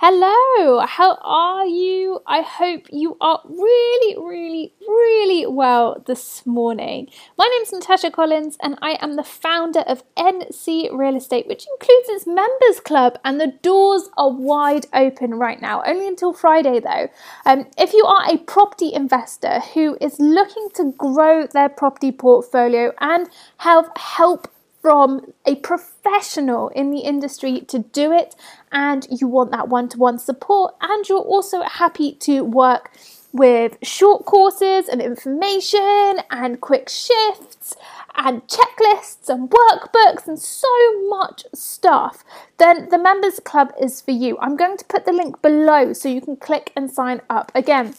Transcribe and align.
Hello, 0.00 0.78
how 0.86 1.18
are 1.22 1.66
you? 1.66 2.20
I 2.24 2.42
hope 2.42 2.86
you 2.88 3.16
are 3.20 3.40
really, 3.44 4.16
really, 4.16 4.72
really 4.86 5.44
well 5.44 6.00
this 6.06 6.46
morning. 6.46 7.08
My 7.36 7.48
name 7.52 7.62
is 7.62 7.72
Natasha 7.72 8.12
Collins, 8.12 8.56
and 8.62 8.78
I 8.80 8.96
am 9.00 9.16
the 9.16 9.24
founder 9.24 9.80
of 9.80 10.04
NC 10.14 10.96
Real 10.96 11.16
Estate, 11.16 11.48
which 11.48 11.66
includes 11.66 12.08
its 12.10 12.28
members 12.28 12.78
club, 12.84 13.18
and 13.24 13.40
the 13.40 13.54
doors 13.60 14.08
are 14.16 14.30
wide 14.30 14.86
open 14.94 15.34
right 15.34 15.60
now, 15.60 15.82
only 15.84 16.06
until 16.06 16.32
Friday 16.32 16.78
though. 16.78 17.08
Um, 17.44 17.66
if 17.76 17.92
you 17.92 18.04
are 18.04 18.32
a 18.32 18.38
property 18.38 18.92
investor 18.94 19.58
who 19.74 19.98
is 20.00 20.20
looking 20.20 20.68
to 20.76 20.92
grow 20.96 21.48
their 21.48 21.68
property 21.68 22.12
portfolio 22.12 22.92
and 23.00 23.28
have 23.56 23.90
help 23.96 24.46
from 24.80 25.32
a 25.44 25.56
professional 25.56 26.68
in 26.68 26.90
the 26.90 27.00
industry 27.00 27.60
to 27.62 27.80
do 27.80 28.12
it, 28.12 28.34
and 28.70 29.06
you 29.10 29.26
want 29.26 29.50
that 29.50 29.68
one 29.68 29.88
to 29.90 29.98
one 29.98 30.18
support, 30.18 30.74
and 30.80 31.08
you're 31.08 31.18
also 31.18 31.62
happy 31.62 32.12
to 32.12 32.42
work 32.42 32.90
with 33.32 33.76
short 33.82 34.24
courses 34.24 34.88
and 34.88 35.02
information 35.02 36.18
and 36.30 36.60
quick 36.60 36.88
shifts 36.88 37.76
and 38.14 38.42
checklists 38.48 39.28
and 39.28 39.50
workbooks 39.50 40.26
and 40.26 40.38
so 40.38 40.68
much 41.08 41.44
stuff, 41.54 42.24
then 42.56 42.88
the 42.90 42.98
members 42.98 43.38
club 43.38 43.72
is 43.80 44.00
for 44.00 44.12
you. 44.12 44.38
I'm 44.40 44.56
going 44.56 44.76
to 44.78 44.84
put 44.86 45.04
the 45.04 45.12
link 45.12 45.42
below 45.42 45.92
so 45.92 46.08
you 46.08 46.20
can 46.20 46.36
click 46.36 46.72
and 46.74 46.90
sign 46.90 47.20
up. 47.28 47.52
Again, 47.54 47.94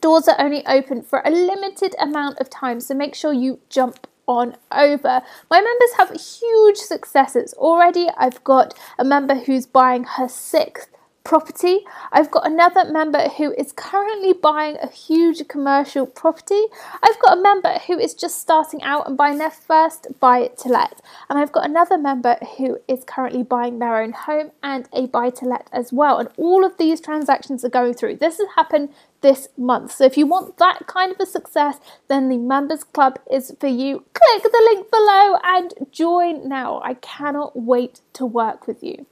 doors 0.00 0.26
are 0.26 0.40
only 0.40 0.66
open 0.66 1.02
for 1.02 1.20
a 1.24 1.30
limited 1.30 1.94
amount 2.00 2.38
of 2.38 2.48
time, 2.48 2.80
so 2.80 2.94
make 2.94 3.14
sure 3.14 3.32
you 3.32 3.60
jump 3.68 4.06
on 4.26 4.56
over. 4.72 5.22
My 5.50 5.60
members 5.60 5.92
have 5.96 6.10
huge 6.20 6.76
successes. 6.76 7.54
Already, 7.54 8.08
I've 8.16 8.42
got 8.44 8.74
a 8.98 9.04
member 9.04 9.34
who's 9.34 9.66
buying 9.66 10.04
her 10.04 10.28
sixth 10.28 10.88
property. 11.26 11.80
I've 12.12 12.30
got 12.30 12.46
another 12.46 12.84
member 12.90 13.28
who 13.28 13.52
is 13.54 13.72
currently 13.72 14.32
buying 14.32 14.76
a 14.80 14.88
huge 14.88 15.46
commercial 15.48 16.06
property. 16.06 16.66
I've 17.02 17.18
got 17.18 17.36
a 17.36 17.42
member 17.42 17.80
who 17.88 17.98
is 17.98 18.14
just 18.14 18.40
starting 18.40 18.80
out 18.84 19.08
and 19.08 19.16
buying 19.16 19.38
their 19.38 19.50
first 19.50 20.06
buy 20.20 20.46
to 20.46 20.68
let. 20.68 21.02
And 21.28 21.36
I've 21.36 21.50
got 21.50 21.68
another 21.68 21.98
member 21.98 22.36
who 22.56 22.78
is 22.86 23.02
currently 23.04 23.42
buying 23.42 23.80
their 23.80 24.00
own 24.00 24.12
home 24.12 24.52
and 24.62 24.88
a 24.92 25.06
buy 25.06 25.30
to 25.30 25.44
let 25.44 25.68
as 25.72 25.92
well. 25.92 26.18
And 26.18 26.28
all 26.36 26.64
of 26.64 26.78
these 26.78 27.00
transactions 27.00 27.64
are 27.64 27.70
going 27.70 27.94
through. 27.94 28.16
This 28.16 28.38
has 28.38 28.46
happened 28.54 28.90
this 29.20 29.48
month. 29.58 29.90
So 29.90 30.04
if 30.04 30.16
you 30.16 30.26
want 30.26 30.58
that 30.58 30.86
kind 30.86 31.10
of 31.10 31.18
a 31.18 31.26
success, 31.26 31.80
then 32.06 32.28
the 32.28 32.38
members 32.38 32.84
club 32.84 33.18
is 33.28 33.52
for 33.58 33.66
you. 33.66 34.04
Click 34.14 34.42
the 34.44 34.70
link 34.72 34.92
below 34.92 35.38
and 35.42 35.74
join 35.90 36.48
now. 36.48 36.80
I 36.84 36.94
cannot 36.94 37.56
wait 37.56 38.00
to 38.12 38.24
work 38.24 38.68
with 38.68 38.84
you. 38.84 39.06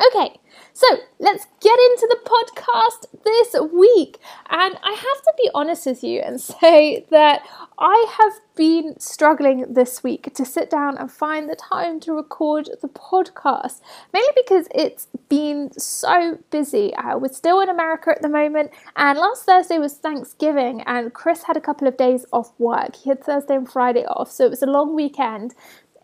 Okay, 0.00 0.40
so 0.72 0.86
let's 1.20 1.46
get 1.60 1.78
into 1.78 2.08
the 2.10 2.18
podcast 2.28 3.06
this 3.24 3.54
week. 3.72 4.18
And 4.50 4.76
I 4.82 4.90
have 4.90 5.22
to 5.22 5.32
be 5.36 5.48
honest 5.54 5.86
with 5.86 6.02
you 6.02 6.20
and 6.20 6.40
say 6.60 7.06
that 7.10 7.42
I 7.78 8.06
have 8.18 8.40
been 8.56 8.98
struggling 8.98 9.74
this 9.74 10.02
week 10.02 10.34
to 10.34 10.44
sit 10.44 10.70
down 10.70 10.96
and 10.96 11.10
find 11.10 11.48
the 11.48 11.56
time 11.56 12.00
to 12.00 12.12
record 12.12 12.70
the 12.82 12.88
podcast, 12.88 13.80
mainly 14.12 14.32
because 14.36 14.66
it's 14.74 15.06
been 15.28 15.70
so 15.78 16.38
busy. 16.50 16.94
Uh, 16.94 17.18
we're 17.18 17.32
still 17.32 17.60
in 17.60 17.68
America 17.68 18.10
at 18.10 18.22
the 18.22 18.28
moment, 18.28 18.70
and 18.96 19.18
last 19.18 19.44
Thursday 19.44 19.78
was 19.78 19.94
Thanksgiving, 19.94 20.82
and 20.82 21.12
Chris 21.12 21.44
had 21.44 21.56
a 21.56 21.60
couple 21.60 21.86
of 21.88 21.96
days 21.96 22.26
off 22.32 22.52
work. 22.58 22.96
He 22.96 23.10
had 23.10 23.22
Thursday 23.22 23.56
and 23.56 23.68
Friday 23.70 24.04
off, 24.06 24.30
so 24.30 24.44
it 24.44 24.50
was 24.50 24.62
a 24.62 24.66
long 24.66 24.94
weekend 24.94 25.54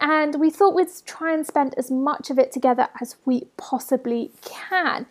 and 0.01 0.41
we 0.41 0.51
thought 0.51 0.75
we'd 0.75 0.89
try 1.05 1.33
and 1.35 1.47
spend 1.47 1.75
as 1.77 1.91
much 1.91 2.31
of 2.31 2.39
it 2.39 2.53
together 2.53 2.89
as 3.01 3.17
we 3.25 3.49
possibly 3.57 4.33
can. 4.43 5.07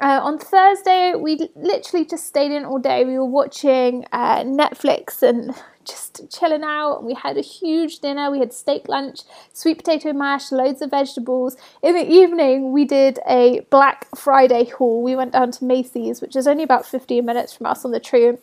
Uh, 0.00 0.18
on 0.20 0.36
Thursday, 0.36 1.14
we 1.14 1.48
literally 1.54 2.04
just 2.04 2.26
stayed 2.26 2.50
in 2.50 2.64
all 2.64 2.80
day. 2.80 3.04
We 3.04 3.16
were 3.16 3.24
watching 3.24 4.04
uh, 4.12 4.42
Netflix 4.42 5.22
and 5.22 5.54
just 5.84 6.28
chilling 6.28 6.64
out. 6.64 7.04
We 7.04 7.14
had 7.14 7.36
a 7.36 7.40
huge 7.40 8.00
dinner. 8.00 8.28
We 8.30 8.40
had 8.40 8.52
steak 8.52 8.88
lunch, 8.88 9.20
sweet 9.52 9.78
potato 9.78 10.12
mash, 10.12 10.50
loads 10.50 10.82
of 10.82 10.90
vegetables. 10.90 11.56
In 11.82 11.94
the 11.94 12.10
evening, 12.10 12.72
we 12.72 12.84
did 12.84 13.20
a 13.28 13.60
Black 13.70 14.08
Friday 14.16 14.64
haul. 14.64 15.02
We 15.02 15.14
went 15.14 15.32
down 15.32 15.52
to 15.52 15.64
Macy's, 15.64 16.20
which 16.20 16.34
is 16.34 16.48
only 16.48 16.64
about 16.64 16.84
15 16.84 17.24
minutes 17.24 17.52
from 17.52 17.66
us 17.66 17.84
on 17.84 17.92
the 17.92 18.00
train 18.00 18.38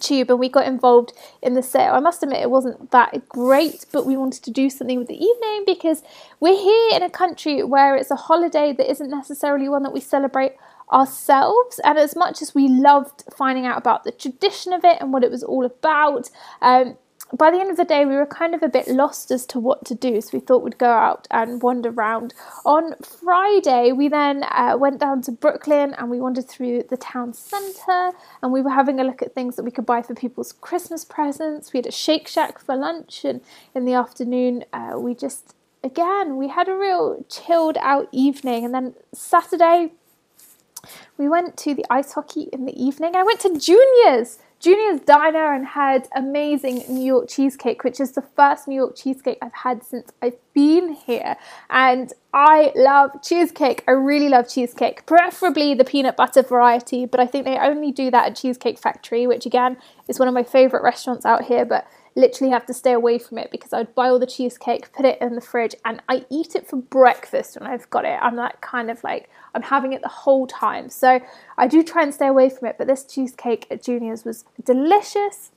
tube 0.00 0.30
and 0.30 0.38
we 0.38 0.48
got 0.48 0.66
involved 0.66 1.12
in 1.42 1.54
the 1.54 1.62
sale. 1.62 1.94
I 1.94 2.00
must 2.00 2.22
admit 2.22 2.42
it 2.42 2.50
wasn't 2.50 2.90
that 2.90 3.28
great, 3.28 3.86
but 3.92 4.06
we 4.06 4.16
wanted 4.16 4.42
to 4.44 4.50
do 4.50 4.70
something 4.70 4.98
with 4.98 5.08
the 5.08 5.22
evening 5.22 5.64
because 5.66 6.02
we're 6.40 6.58
here 6.58 6.96
in 6.96 7.02
a 7.02 7.10
country 7.10 7.62
where 7.62 7.96
it's 7.96 8.10
a 8.10 8.16
holiday 8.16 8.72
that 8.72 8.90
isn't 8.90 9.10
necessarily 9.10 9.68
one 9.68 9.82
that 9.82 9.92
we 9.92 10.00
celebrate 10.00 10.52
ourselves. 10.92 11.80
And 11.84 11.98
as 11.98 12.16
much 12.16 12.42
as 12.42 12.54
we 12.54 12.68
loved 12.68 13.24
finding 13.36 13.66
out 13.66 13.78
about 13.78 14.04
the 14.04 14.12
tradition 14.12 14.72
of 14.72 14.84
it 14.84 14.98
and 15.00 15.12
what 15.12 15.24
it 15.24 15.30
was 15.30 15.42
all 15.42 15.64
about, 15.64 16.30
um, 16.60 16.96
by 17.36 17.50
the 17.50 17.58
end 17.58 17.70
of 17.70 17.76
the 17.76 17.84
day, 17.84 18.04
we 18.04 18.16
were 18.16 18.26
kind 18.26 18.54
of 18.54 18.62
a 18.62 18.68
bit 18.68 18.88
lost 18.88 19.30
as 19.30 19.46
to 19.46 19.60
what 19.60 19.84
to 19.86 19.94
do, 19.94 20.20
so 20.20 20.30
we 20.32 20.40
thought 20.40 20.62
we'd 20.62 20.78
go 20.78 20.90
out 20.90 21.28
and 21.30 21.62
wander 21.62 21.90
around. 21.90 22.34
On 22.64 22.94
Friday, 23.02 23.92
we 23.92 24.08
then 24.08 24.42
uh, 24.44 24.76
went 24.78 24.98
down 24.98 25.22
to 25.22 25.32
Brooklyn 25.32 25.94
and 25.94 26.10
we 26.10 26.20
wandered 26.20 26.48
through 26.48 26.84
the 26.90 26.96
town 26.96 27.32
centre 27.32 28.12
and 28.42 28.52
we 28.52 28.62
were 28.62 28.70
having 28.70 28.98
a 28.98 29.04
look 29.04 29.22
at 29.22 29.34
things 29.34 29.56
that 29.56 29.62
we 29.62 29.70
could 29.70 29.86
buy 29.86 30.02
for 30.02 30.14
people's 30.14 30.52
Christmas 30.52 31.04
presents. 31.04 31.72
We 31.72 31.78
had 31.78 31.86
a 31.86 31.92
Shake 31.92 32.26
Shack 32.26 32.58
for 32.58 32.76
lunch, 32.76 33.24
and 33.24 33.40
in 33.74 33.84
the 33.84 33.94
afternoon, 33.94 34.64
uh, 34.72 34.94
we 34.96 35.14
just 35.14 35.54
again 35.82 36.36
we 36.36 36.48
had 36.48 36.68
a 36.68 36.74
real 36.74 37.24
chilled 37.28 37.76
out 37.78 38.08
evening. 38.12 38.64
And 38.64 38.74
then 38.74 38.94
Saturday, 39.12 39.92
we 41.16 41.28
went 41.28 41.56
to 41.58 41.74
the 41.74 41.86
ice 41.90 42.12
hockey 42.12 42.48
in 42.52 42.64
the 42.64 42.82
evening. 42.82 43.14
I 43.14 43.22
went 43.22 43.40
to 43.40 43.58
Junior's 43.58 44.38
Junior's 44.60 45.00
Diner 45.00 45.54
and 45.54 45.66
had 45.68 46.06
amazing 46.14 46.84
New 46.86 47.02
York 47.02 47.30
cheesecake, 47.30 47.82
which 47.82 47.98
is 47.98 48.12
the 48.12 48.20
first 48.20 48.68
New 48.68 48.74
York 48.74 48.94
cheesecake 48.94 49.38
I've 49.40 49.54
had 49.54 49.82
since 49.82 50.12
I've 50.20 50.36
been 50.52 50.92
here. 50.92 51.36
And 51.70 52.12
I 52.34 52.70
love 52.76 53.22
cheesecake. 53.22 53.82
I 53.88 53.92
really 53.92 54.28
love 54.28 54.50
cheesecake, 54.50 55.06
preferably 55.06 55.72
the 55.72 55.84
peanut 55.84 56.14
butter 56.14 56.42
variety, 56.42 57.06
but 57.06 57.20
I 57.20 57.26
think 57.26 57.46
they 57.46 57.56
only 57.56 57.90
do 57.90 58.10
that 58.10 58.26
at 58.26 58.36
Cheesecake 58.36 58.78
Factory, 58.78 59.26
which 59.26 59.46
again 59.46 59.78
is 60.08 60.18
one 60.18 60.28
of 60.28 60.34
my 60.34 60.42
favorite 60.42 60.82
restaurants 60.82 61.24
out 61.24 61.46
here. 61.46 61.64
But 61.64 61.86
literally 62.14 62.52
have 62.52 62.66
to 62.66 62.74
stay 62.74 62.92
away 62.92 63.18
from 63.18 63.38
it 63.38 63.50
because 63.50 63.72
I'd 63.72 63.94
buy 63.94 64.08
all 64.08 64.18
the 64.18 64.26
cheesecake, 64.26 64.92
put 64.92 65.06
it 65.06 65.20
in 65.20 65.34
the 65.34 65.40
fridge, 65.40 65.74
and 65.84 66.02
I 66.08 66.26
eat 66.30 66.54
it 66.54 66.66
for 66.66 66.76
breakfast 66.76 67.58
when 67.58 67.70
I've 67.70 67.88
got 67.90 68.04
it. 68.04 68.18
I'm 68.20 68.36
that 68.36 68.60
kind 68.60 68.90
of 68.90 69.02
like, 69.04 69.30
I'm 69.54 69.62
having 69.62 69.92
it 69.92 70.02
the 70.02 70.08
whole 70.08 70.46
time. 70.46 70.90
So 70.90 71.20
I 71.56 71.66
do 71.66 71.82
try 71.82 72.02
and 72.02 72.12
stay 72.12 72.26
away 72.26 72.50
from 72.50 72.68
it, 72.68 72.76
but 72.78 72.86
this 72.86 73.04
cheesecake 73.04 73.66
at 73.70 73.82
Junior's 73.82 74.24
was 74.24 74.44
delicious. 74.64 75.52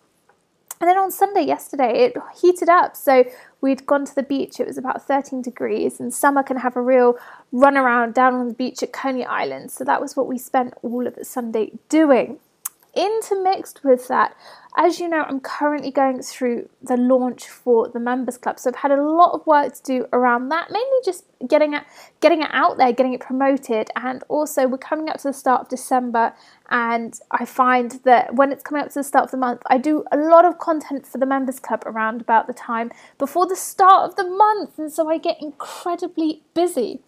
And 0.79 0.89
then 0.89 0.97
on 0.97 1.11
Sunday, 1.11 1.43
yesterday, 1.43 2.05
it 2.05 2.17
heated 2.41 2.67
up. 2.67 2.95
So 2.97 3.23
we'd 3.61 3.85
gone 3.85 4.05
to 4.05 4.13
the 4.13 4.23
beach. 4.23 4.59
It 4.59 4.67
was 4.67 4.77
about 4.77 5.07
13 5.07 5.41
degrees, 5.41 5.99
and 5.99 6.13
summer 6.13 6.43
can 6.43 6.57
have 6.57 6.75
a 6.75 6.81
real 6.81 7.17
run 7.51 7.77
around 7.77 8.13
down 8.13 8.33
on 8.33 8.49
the 8.49 8.53
beach 8.53 8.83
at 8.83 8.91
Coney 8.91 9.25
Island. 9.25 9.71
So 9.71 9.83
that 9.85 10.01
was 10.01 10.17
what 10.17 10.27
we 10.27 10.37
spent 10.37 10.73
all 10.81 11.07
of 11.07 11.15
the 11.15 11.23
Sunday 11.23 11.71
doing. 11.87 12.39
Intermixed 12.95 13.83
with 13.83 14.07
that, 14.07 14.35
as 14.77 14.99
you 14.99 15.07
know, 15.07 15.23
I'm 15.27 15.39
currently 15.39 15.89
going 15.89 16.21
through 16.21 16.69
the 16.79 16.95
launch 16.95 17.47
for 17.47 17.87
the 17.87 17.99
members 17.99 18.37
club, 18.37 18.59
so 18.59 18.69
I've 18.69 18.75
had 18.75 18.91
a 18.91 19.01
lot 19.01 19.31
of 19.33 19.47
work 19.47 19.73
to 19.73 19.81
do 19.81 20.05
around 20.13 20.49
that. 20.49 20.69
Mainly 20.69 20.97
just 21.03 21.25
getting 21.47 21.73
it, 21.73 21.83
getting 22.21 22.43
it 22.43 22.49
out 22.51 22.77
there, 22.77 22.91
getting 22.91 23.13
it 23.13 23.19
promoted, 23.19 23.89
and 23.95 24.23
also 24.29 24.67
we're 24.67 24.77
coming 24.77 25.09
up 25.09 25.17
to 25.17 25.29
the 25.29 25.33
start 25.33 25.61
of 25.61 25.69
December, 25.69 26.33
and 26.69 27.19
I 27.31 27.45
find 27.45 27.99
that 28.03 28.35
when 28.35 28.51
it's 28.51 28.61
coming 28.61 28.83
up 28.83 28.89
to 28.89 28.99
the 28.99 29.03
start 29.03 29.25
of 29.25 29.31
the 29.31 29.37
month, 29.37 29.63
I 29.65 29.79
do 29.79 30.05
a 30.11 30.17
lot 30.17 30.45
of 30.45 30.59
content 30.59 31.07
for 31.07 31.17
the 31.17 31.25
members 31.25 31.59
club 31.59 31.81
around 31.87 32.21
about 32.21 32.45
the 32.45 32.53
time 32.53 32.91
before 33.17 33.47
the 33.47 33.55
start 33.55 34.07
of 34.07 34.17
the 34.17 34.29
month, 34.29 34.77
and 34.77 34.91
so 34.91 35.09
I 35.09 35.17
get 35.17 35.41
incredibly 35.41 36.43
busy. 36.53 37.01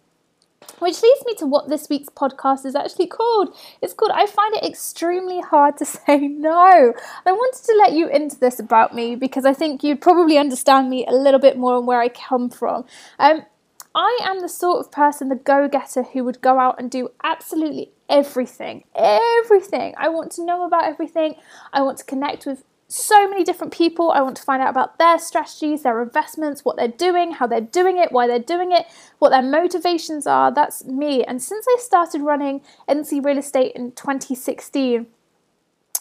Which 0.79 1.01
leads 1.01 1.25
me 1.25 1.35
to 1.35 1.45
what 1.45 1.69
this 1.69 1.87
week's 1.89 2.09
podcast 2.09 2.65
is 2.65 2.75
actually 2.75 3.07
called. 3.07 3.55
It's 3.81 3.93
called 3.93 4.11
I 4.13 4.25
Find 4.25 4.55
It 4.55 4.63
Extremely 4.63 5.41
Hard 5.41 5.77
to 5.77 5.85
Say 5.85 6.27
No. 6.27 6.93
I 7.25 7.31
wanted 7.31 7.63
to 7.65 7.75
let 7.77 7.93
you 7.93 8.07
into 8.09 8.37
this 8.37 8.59
about 8.59 8.93
me 8.93 9.15
because 9.15 9.45
I 9.45 9.53
think 9.53 9.83
you'd 9.83 10.01
probably 10.01 10.37
understand 10.37 10.89
me 10.89 11.05
a 11.05 11.13
little 11.13 11.39
bit 11.39 11.57
more 11.57 11.77
and 11.77 11.87
where 11.87 12.01
I 12.01 12.09
come 12.09 12.49
from. 12.49 12.85
Um, 13.19 13.45
I 13.95 14.19
am 14.23 14.41
the 14.41 14.49
sort 14.49 14.85
of 14.85 14.91
person, 14.91 15.29
the 15.29 15.35
go 15.35 15.69
getter, 15.69 16.03
who 16.03 16.25
would 16.25 16.41
go 16.41 16.59
out 16.59 16.79
and 16.79 16.91
do 16.91 17.09
absolutely 17.23 17.91
everything. 18.09 18.83
Everything. 18.93 19.95
I 19.97 20.09
want 20.09 20.33
to 20.33 20.45
know 20.45 20.65
about 20.65 20.83
everything. 20.83 21.35
I 21.71 21.81
want 21.81 21.99
to 21.99 22.03
connect 22.03 22.45
with 22.45 22.65
so 22.87 23.27
many 23.27 23.43
different 23.43 23.73
people. 23.73 24.11
I 24.11 24.21
want 24.21 24.37
to 24.37 24.43
find 24.43 24.61
out 24.61 24.69
about 24.69 24.99
their 24.99 25.17
strategies, 25.17 25.83
their 25.83 26.01
investments, 26.01 26.63
what 26.63 26.77
they're 26.77 26.87
doing, 26.87 27.31
how 27.31 27.47
they're 27.47 27.61
doing 27.61 27.97
it, 27.97 28.11
why 28.11 28.27
they're 28.27 28.39
doing 28.39 28.71
it, 28.71 28.85
what 29.19 29.29
their 29.29 29.41
motivations 29.41 30.27
are. 30.27 30.53
That's 30.53 30.85
me. 30.85 31.23
And 31.23 31.41
since 31.41 31.65
I 31.67 31.77
started 31.79 32.21
running 32.21 32.61
NC 32.87 33.25
Real 33.25 33.37
Estate 33.37 33.73
in 33.75 33.91
2016, 33.93 35.07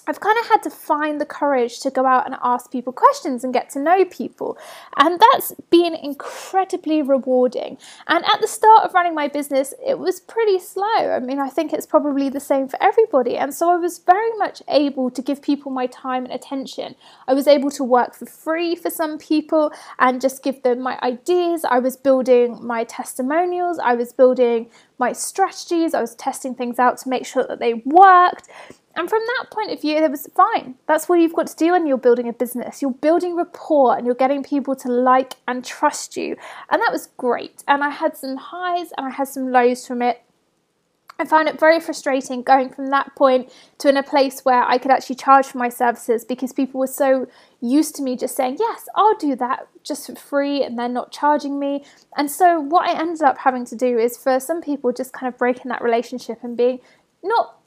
I've 0.07 0.21
kind 0.21 0.39
of 0.39 0.49
had 0.49 0.63
to 0.65 0.71
find 0.71 1.21
the 1.21 1.27
courage 1.27 1.81
to 1.81 1.91
go 1.91 2.05
out 2.05 2.27
and 2.27 2.37
ask 2.43 2.71
people 2.71 2.93
questions 2.93 3.43
and 3.43 3.55
get 3.55 3.71
to 3.71 3.79
know 3.79 4.05
people. 4.05 4.59
And 4.97 5.19
that's 5.19 5.53
been 5.71 5.95
incredibly 5.95 7.01
rewarding. 7.03 7.79
And 8.07 8.25
at 8.25 8.41
the 8.41 8.49
start 8.49 8.85
of 8.85 8.95
running 8.95 9.15
my 9.15 9.29
business, 9.29 9.73
it 9.85 9.99
was 9.99 10.21
pretty 10.21 10.59
slow. 10.59 10.85
I 10.85 11.21
mean, 11.21 11.41
I 11.41 11.49
think 11.49 11.73
it's 11.73 11.87
probably 11.87 12.29
the 12.29 12.41
same 12.41 12.69
for 12.69 12.83
everybody. 12.83 13.37
And 13.37 13.55
so 13.55 13.71
I 13.71 13.77
was 13.77 13.99
very 13.99 14.37
much 14.37 14.63
able 14.69 15.11
to 15.11 15.23
give 15.23 15.41
people 15.41 15.73
my 15.73 15.87
time 15.87 16.25
and 16.25 16.35
attention. 16.35 16.97
I 17.27 17.35
was 17.35 17.47
able 17.47 17.71
to 17.73 17.85
work 17.85 18.15
for 18.15 18.27
free 18.27 18.75
for 18.77 18.91
some 18.91 19.19
people 19.19 19.73
and 19.99 20.21
just 20.21 20.43
give 20.43 20.63
them 20.63 20.81
my 20.81 20.99
ideas. 21.03 21.65
I 21.65 21.79
was 21.79 21.97
building 21.97 22.65
my 22.65 22.85
testimonials, 22.85 23.79
I 23.79 23.95
was 23.95 24.13
building 24.13 24.71
my 24.99 25.13
strategies, 25.13 25.95
I 25.95 26.01
was 26.01 26.15
testing 26.15 26.55
things 26.55 26.79
out 26.79 26.99
to 26.99 27.09
make 27.09 27.27
sure 27.27 27.45
that 27.47 27.59
they 27.59 27.75
worked. 27.85 28.49
And 28.97 29.11
from 29.11 29.21
that 29.21 29.51
point 29.51 29.73
of 29.73 29.81
view, 29.81 29.97
it 29.97 30.11
was 30.11 30.29
fine. 30.37 30.77
That's 30.87 31.09
what 31.09 31.19
you've 31.19 31.35
got 31.35 31.49
to 31.49 31.57
do 31.57 31.73
when 31.73 31.87
you're 31.87 31.99
building 31.99 32.29
a 32.29 32.33
business. 32.33 32.81
You're 32.81 32.93
building 32.93 33.35
rapport 33.35 33.97
and 33.97 34.07
you're 34.07 34.15
getting 34.15 34.45
people 34.45 34.77
to 34.77 34.89
like 34.89 35.35
and 35.49 35.65
trust 35.65 36.17
you. 36.17 36.37
And 36.71 36.81
that 36.81 36.93
was 36.93 37.09
great. 37.17 37.65
And 37.67 37.83
I 37.83 37.91
had 37.91 38.17
some 38.17 38.37
highs 38.37 38.93
and 38.97 39.07
I 39.07 39.11
had 39.11 39.29
some 39.29 39.51
lows 39.51 39.87
from 39.87 40.01
it. 40.01 40.23
I 41.19 41.25
found 41.25 41.49
it 41.49 41.61
very 41.61 41.79
frustrating 41.79 42.43
going 42.43 42.71
from 42.71 42.91
that 42.91 43.15
point 43.15 43.53
to 43.79 43.89
in 43.89 43.97
a 43.97 44.03
place 44.03 44.41
where 44.45 44.65
I 44.65 44.79
could 44.79 44.91
actually 44.91 45.15
charge 45.17 45.47
for 45.47 45.59
my 45.59 45.69
services 45.69 46.25
because 46.25 46.53
people 46.53 46.81
were 46.81 46.89
so 46.89 47.29
used 47.61 47.95
to 47.97 48.03
me 48.03 48.17
just 48.17 48.35
saying, 48.35 48.57
Yes, 48.59 48.87
I'll 48.97 49.17
do 49.17 49.37
that 49.37 49.69
just 49.85 50.07
for 50.07 50.17
free, 50.17 50.65
and 50.65 50.77
they're 50.77 50.89
not 50.89 51.13
charging 51.13 51.61
me. 51.61 51.85
And 52.17 52.29
so, 52.29 52.59
what 52.61 52.89
I 52.89 52.99
ended 52.99 53.23
up 53.23 53.39
having 53.39 53.65
to 53.67 53.77
do 53.77 53.97
is 53.97 54.17
for 54.17 54.41
some 54.41 54.61
people 54.61 54.93
just 54.93 55.13
kind 55.13 55.33
of 55.33 55.39
breaking 55.39 55.69
that 55.69 55.83
relationship 55.83 56.39
and 56.43 56.57
being 56.57 56.81
not 57.23 57.59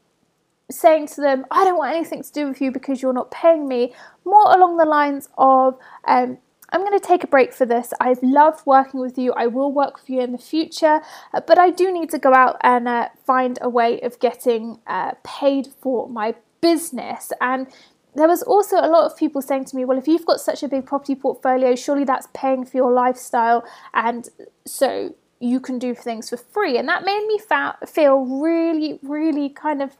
saying 0.69 1.08
to 1.08 1.22
them, 1.22 1.46
I 1.52 1.64
don't 1.64 1.78
want 1.78 1.96
anything 1.96 2.24
to 2.24 2.31
do 2.31 2.48
with 2.48 2.62
you 2.62 2.72
because 2.72 3.02
you're 3.02 3.14
not 3.14 3.31
paying 3.31 3.68
me, 3.68 3.94
more 4.25 4.52
along 4.54 4.78
the 4.78 4.86
lines 4.86 5.30
of, 5.38 5.78
um, 6.06 6.38
I'm 6.69 6.81
going 6.81 7.00
to 7.00 7.06
take 7.06 7.24
a 7.24 7.28
break 7.28 7.54
for 7.54 7.66
this. 7.66 7.94
I've 8.02 8.22
loved 8.22 8.66
working 8.66 9.00
with 9.00 9.18
you. 9.18 9.31
I 9.34 9.48
will 9.48 9.72
work 9.72 9.96
with 10.02 10.10
you 10.10 10.19
in 10.19 10.34
the 10.34 10.38
future, 10.38 11.00
uh, 11.34 11.42
but 11.46 11.58
I 11.58 11.69
do 11.69 11.92
need 11.92 12.10
to 12.10 12.19
go 12.19 12.34
out 12.34 12.58
and 12.62 12.88
uh, 12.88 13.10
find 13.25 13.58
a 13.62 13.69
way 13.69 14.02
of 14.02 14.19
getting 14.19 14.80
uh, 14.86 15.14
paid 15.24 15.69
for 15.81 16.10
my 16.10 16.36
business. 16.60 17.31
And 17.40 17.68
there 18.16 18.28
was 18.28 18.44
also 18.44 18.78
a 18.78 18.90
lot 18.90 19.06
of 19.06 19.18
people 19.18 19.42
saying 19.42 19.66
to 19.66 19.75
me, 19.78 19.86
Well, 19.86 19.98
if 19.98 20.08
you've 20.08 20.25
got 20.25 20.42
such 20.42 20.64
a 20.64 20.68
big 20.68 20.86
property 20.86 21.16
portfolio, 21.16 21.75
surely 21.75 22.04
that's 22.04 22.28
paying 22.34 22.66
for 22.66 22.75
your 22.75 22.92
lifestyle. 22.92 23.64
And 23.94 24.28
so 24.66 25.16
you 25.40 25.60
can 25.60 25.78
do 25.80 25.94
things 25.94 26.30
for 26.30 26.38
free. 26.38 26.78
And 26.78 26.90
that 26.90 27.06
made 27.06 27.25
me 27.28 27.38
fa- 27.38 27.78
feel 27.88 28.25
really, 28.25 29.00
really 29.04 29.50
kind 29.50 29.81
of 29.81 29.96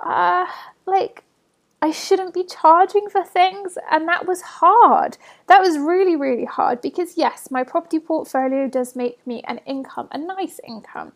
uh, 0.00 0.46
like 0.86 1.24
I 1.80 1.92
shouldn't 1.92 2.34
be 2.34 2.44
charging 2.44 3.08
for 3.08 3.22
things. 3.22 3.78
And 3.90 4.08
that 4.08 4.26
was 4.26 4.42
hard. 4.42 5.16
That 5.46 5.60
was 5.60 5.78
really, 5.78 6.16
really 6.16 6.44
hard 6.44 6.80
because, 6.80 7.16
yes, 7.16 7.50
my 7.50 7.62
property 7.62 8.00
portfolio 8.00 8.68
does 8.68 8.96
make 8.96 9.24
me 9.26 9.42
an 9.46 9.58
income, 9.58 10.08
a 10.10 10.18
nice 10.18 10.60
income. 10.66 11.12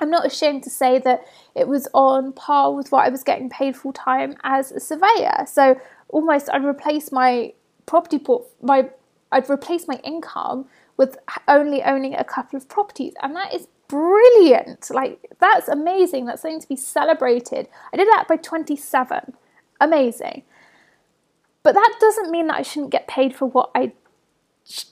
I'm 0.00 0.10
not 0.10 0.26
ashamed 0.26 0.62
to 0.64 0.70
say 0.70 0.98
that 1.00 1.26
it 1.54 1.66
was 1.66 1.88
on 1.92 2.32
par 2.32 2.72
with 2.72 2.92
what 2.92 3.04
I 3.04 3.08
was 3.08 3.24
getting 3.24 3.50
paid 3.50 3.76
full 3.76 3.92
time 3.92 4.36
as 4.44 4.70
a 4.70 4.78
surveyor. 4.78 5.46
So 5.46 5.80
almost 6.08 6.48
I'd 6.52 6.64
replace 6.64 7.10
my 7.10 7.52
property 7.86 8.18
port 8.18 8.44
my 8.62 8.90
I'd 9.32 9.50
replace 9.50 9.88
my 9.88 10.00
income 10.04 10.66
with 10.96 11.18
only 11.48 11.82
owning 11.82 12.14
a 12.14 12.24
couple 12.24 12.56
of 12.56 12.68
properties, 12.68 13.14
and 13.22 13.34
that 13.34 13.54
is 13.54 13.66
brilliant. 13.88 14.90
Like, 14.90 15.20
that's 15.40 15.68
amazing. 15.68 16.26
That's 16.26 16.42
something 16.42 16.60
to 16.60 16.68
be 16.68 16.76
celebrated. 16.76 17.68
I 17.92 17.96
did 17.96 18.08
that 18.08 18.26
by 18.28 18.36
27. 18.36 19.34
Amazing. 19.80 20.42
But 21.62 21.74
that 21.74 21.94
doesn't 22.00 22.30
mean 22.30 22.46
that 22.46 22.56
I 22.56 22.62
shouldn't 22.62 22.92
get 22.92 23.08
paid 23.08 23.34
for 23.34 23.46
what 23.46 23.70
I 23.74 23.92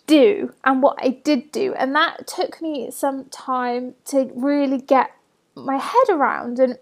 do 0.06 0.54
and 0.64 0.82
what 0.82 0.96
I 0.98 1.10
did 1.10 1.52
do. 1.52 1.74
And 1.74 1.94
that 1.94 2.26
took 2.26 2.60
me 2.62 2.90
some 2.90 3.26
time 3.26 3.94
to 4.06 4.30
really 4.34 4.78
get 4.78 5.10
my 5.54 5.76
head 5.76 6.08
around. 6.08 6.58
And, 6.58 6.78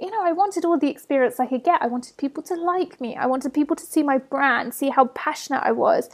you 0.00 0.10
know, 0.10 0.24
I 0.24 0.32
wanted 0.32 0.64
all 0.64 0.78
the 0.78 0.90
experience 0.90 1.38
I 1.38 1.46
could 1.46 1.64
get. 1.64 1.82
I 1.82 1.86
wanted 1.86 2.16
people 2.16 2.42
to 2.44 2.54
like 2.54 3.00
me. 3.00 3.16
I 3.16 3.26
wanted 3.26 3.54
people 3.54 3.76
to 3.76 3.84
see 3.84 4.02
my 4.02 4.18
brand, 4.18 4.74
see 4.74 4.90
how 4.90 5.06
passionate 5.06 5.62
I 5.62 5.72
was. 5.72 6.08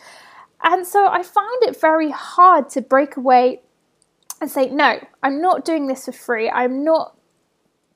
And 0.63 0.87
so 0.87 1.09
I 1.09 1.23
found 1.23 1.63
it 1.63 1.81
very 1.81 2.11
hard 2.11 2.69
to 2.71 2.81
break 2.81 3.17
away 3.17 3.63
and 4.43 4.51
say, 4.51 4.69
no, 4.69 4.99
I'm 5.23 5.41
not 5.41 5.65
doing 5.65 5.87
this 5.87 6.05
for 6.05 6.13
free. 6.13 6.51
I'm 6.51 6.83
not 6.83 7.17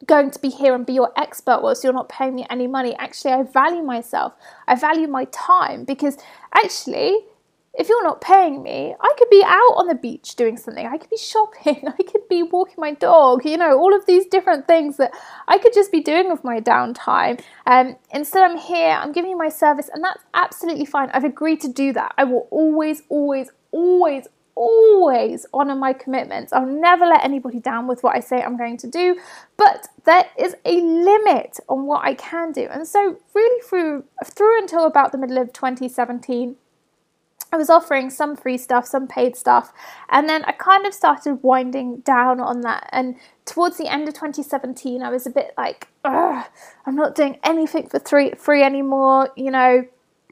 going 0.07 0.31
to 0.31 0.39
be 0.39 0.49
here 0.49 0.77
and 0.77 0.87
be 0.87 0.93
your 0.93 1.13
expert 1.17 1.61
whilst 1.61 1.83
you're 1.83 1.93
not 1.93 2.09
paying 2.09 2.37
me 2.37 2.47
any 2.49 2.69
money. 2.69 2.95
Actually, 3.01 3.33
I 3.33 3.43
value 3.43 3.83
myself. 3.83 4.33
I 4.69 4.77
value 4.77 5.09
my 5.09 5.25
time 5.33 5.85
because 5.85 6.17
actually, 6.55 7.19
if 7.75 7.89
you're 7.89 8.05
not 8.05 8.21
paying 8.21 8.63
me, 8.63 8.95
I 9.01 9.15
could 9.19 9.29
be 9.29 9.43
out 9.45 9.75
on 9.75 9.89
the 9.89 9.97
beach 9.97 10.37
doing 10.37 10.57
something. 10.57 10.87
I 10.87 10.99
could 10.99 11.11
be 11.11 11.17
shopping. 11.17 11.83
I 11.99 12.03
could 12.05 12.29
be 12.29 12.45
walking 12.45 12.77
my 12.79 12.93
dog. 12.93 13.45
You 13.45 13.57
know, 13.57 13.77
all 13.77 13.93
of 13.93 14.07
these 14.07 14.25
different 14.27 14.69
things 14.69 14.99
that 14.99 15.11
I 15.49 15.59
could 15.59 15.75
just 15.75 15.91
be 15.91 16.01
doing 16.01 16.31
with 16.31 16.45
my 16.45 16.61
downtime. 16.61 17.43
Um, 17.67 17.97
instead, 18.15 18.49
I'm 18.49 18.57
here. 18.57 18.91
I'm 18.91 19.11
giving 19.11 19.33
you 19.33 19.37
my 19.37 19.49
service, 19.49 19.91
and 19.93 20.05
that's 20.05 20.23
absolutely 20.33 20.87
fine. 20.87 21.11
I've 21.13 21.25
agreed 21.25 21.61
to 21.63 21.69
do 21.69 21.93
that. 21.95 22.15
I 22.17 22.23
will 22.23 22.47
always, 22.53 23.03
always, 23.09 23.51
always, 23.73 24.29
always 24.57 25.47
honor 25.53 25.77
my 25.77 25.93
commitments. 25.93 26.53
I'll 26.53 26.67
never 26.67 27.07
let 27.07 27.25
anybody 27.25 27.61
down 27.61 27.87
with 27.87 28.03
what 28.03 28.17
I 28.17 28.21
say 28.21 28.43
I'm 28.43 28.57
going 28.57 28.79
to 28.79 28.89
do, 28.89 29.21
but 29.57 29.87
there 30.05 30.25
is 30.37 30.57
a 30.65 30.81
limit 30.81 31.61
on 31.69 31.87
what 31.87 32.05
I 32.05 32.15
can 32.15 32.51
do. 32.51 32.67
And 32.71 32.89
so, 32.89 33.19
really, 33.35 33.63
through 33.63 34.05
through 34.25 34.59
until 34.59 34.85
about 34.85 35.13
the 35.13 35.19
middle 35.19 35.39
of 35.39 35.53
2017. 35.53 36.57
I 37.53 37.57
was 37.57 37.71
offering 37.71 38.11
some 38.11 38.35
free 38.35 38.59
stuff, 38.59 38.87
some 38.87 39.07
paid 39.07 39.37
stuff, 39.37 39.73
and 40.11 40.29
then 40.29 40.45
I 40.47 40.53
kind 40.53 40.85
of 40.85 40.93
started 40.93 41.43
winding 41.43 41.99
down 41.99 42.41
on 42.41 42.63
that. 42.63 42.89
And 42.91 43.17
towards 43.45 43.79
the 43.79 43.87
end 43.87 44.09
of 44.09 44.15
2017, 44.15 45.01
I 45.01 45.11
was 45.11 45.27
a 45.27 45.31
bit 45.31 45.55
like, 45.57 45.87
I'm 46.05 46.97
not 46.97 47.15
doing 47.15 47.39
anything 47.45 47.89
for 47.89 48.01
free, 48.01 48.33
free 48.37 48.65
anymore. 48.65 49.31
You 49.37 49.53
know, 49.53 49.87